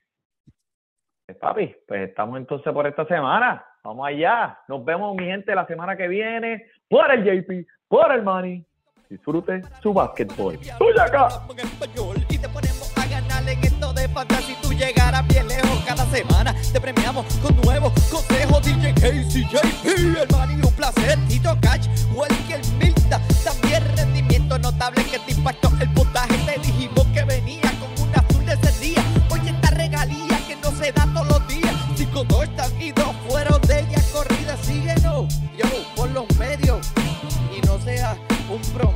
Pues, 1.25 1.37
papi, 1.37 1.75
pues 1.87 2.09
estamos 2.09 2.37
entonces 2.37 2.71
por 2.71 2.87
esta 2.87 3.05
semana. 3.05 3.65
Vamos 3.83 4.07
allá. 4.07 4.59
Nos 4.67 4.83
vemos, 4.85 5.15
mi 5.15 5.25
gente, 5.25 5.53
la 5.53 5.65
semana 5.65 5.97
que 5.97 6.07
viene. 6.07 6.65
Por 6.87 7.11
el 7.11 7.23
JP, 7.23 7.67
por 7.87 8.11
el 8.11 8.23
Money. 8.23 8.65
Disfrute 9.15 9.61
su 9.81 9.93
básquetbol. 9.93 10.59
¡Tuya 10.77 11.03
acá! 11.05 11.29
Y 12.27 12.37
te 12.37 12.49
ponemos 12.49 12.91
a 12.97 13.07
ganar 13.07 13.47
en 13.47 13.63
esto 13.63 13.93
de 13.93 14.09
fantasy. 14.09 14.57
Tú 14.61 14.73
llegarás 14.73 15.25
bien 15.29 15.47
lejos 15.47 15.81
cada 15.85 16.05
semana. 16.07 16.53
Te 16.73 16.81
premiamos 16.81 17.25
con 17.41 17.55
nuevos 17.61 17.93
consejos. 18.11 18.61
DJ 18.61 18.93
Casey, 18.93 19.47
JP, 19.49 19.85
el 19.85 20.65
un 20.65 20.73
placer. 20.73 21.17
Tito 21.29 21.57
Cash, 21.61 21.87
Welker 22.13 22.59
Milta. 22.77 23.21
También 23.45 23.85
rendimiento 23.95 24.59
notable 24.59 25.01
que 25.05 25.17
te 25.19 25.31
impactó 25.31 25.71
el 25.79 25.89
puntaje. 25.93 26.35
Te 26.45 26.59
dijimos 26.59 27.05
que 27.13 27.23
venía 27.23 27.71
con 27.79 28.09
una 28.09 28.17
azul 28.17 28.45
de 28.45 28.51
ese 28.51 28.79
día. 28.81 29.03
Oye, 29.29 29.49
esta 29.49 29.69
regalía 29.69 30.37
que 30.45 30.57
no 30.57 30.71
se 30.71 30.91
da 30.91 31.07
todos 31.13 31.27
los 31.29 31.47
días. 31.47 31.73
Cinco 31.95 32.25
dos 32.25 32.49
y 32.81 32.91
dos 32.91 33.15
fueron 33.29 33.61
de 33.61 33.79
ella 33.79 34.01
corrida. 34.11 34.57
Síguenos, 34.57 35.39
yo, 35.57 35.65
por 35.95 36.11
los 36.11 36.25
medios. 36.37 36.85
Y 37.55 37.65
no 37.65 37.79
sea 37.79 38.17
un 38.49 38.61
promedio. 38.73 38.94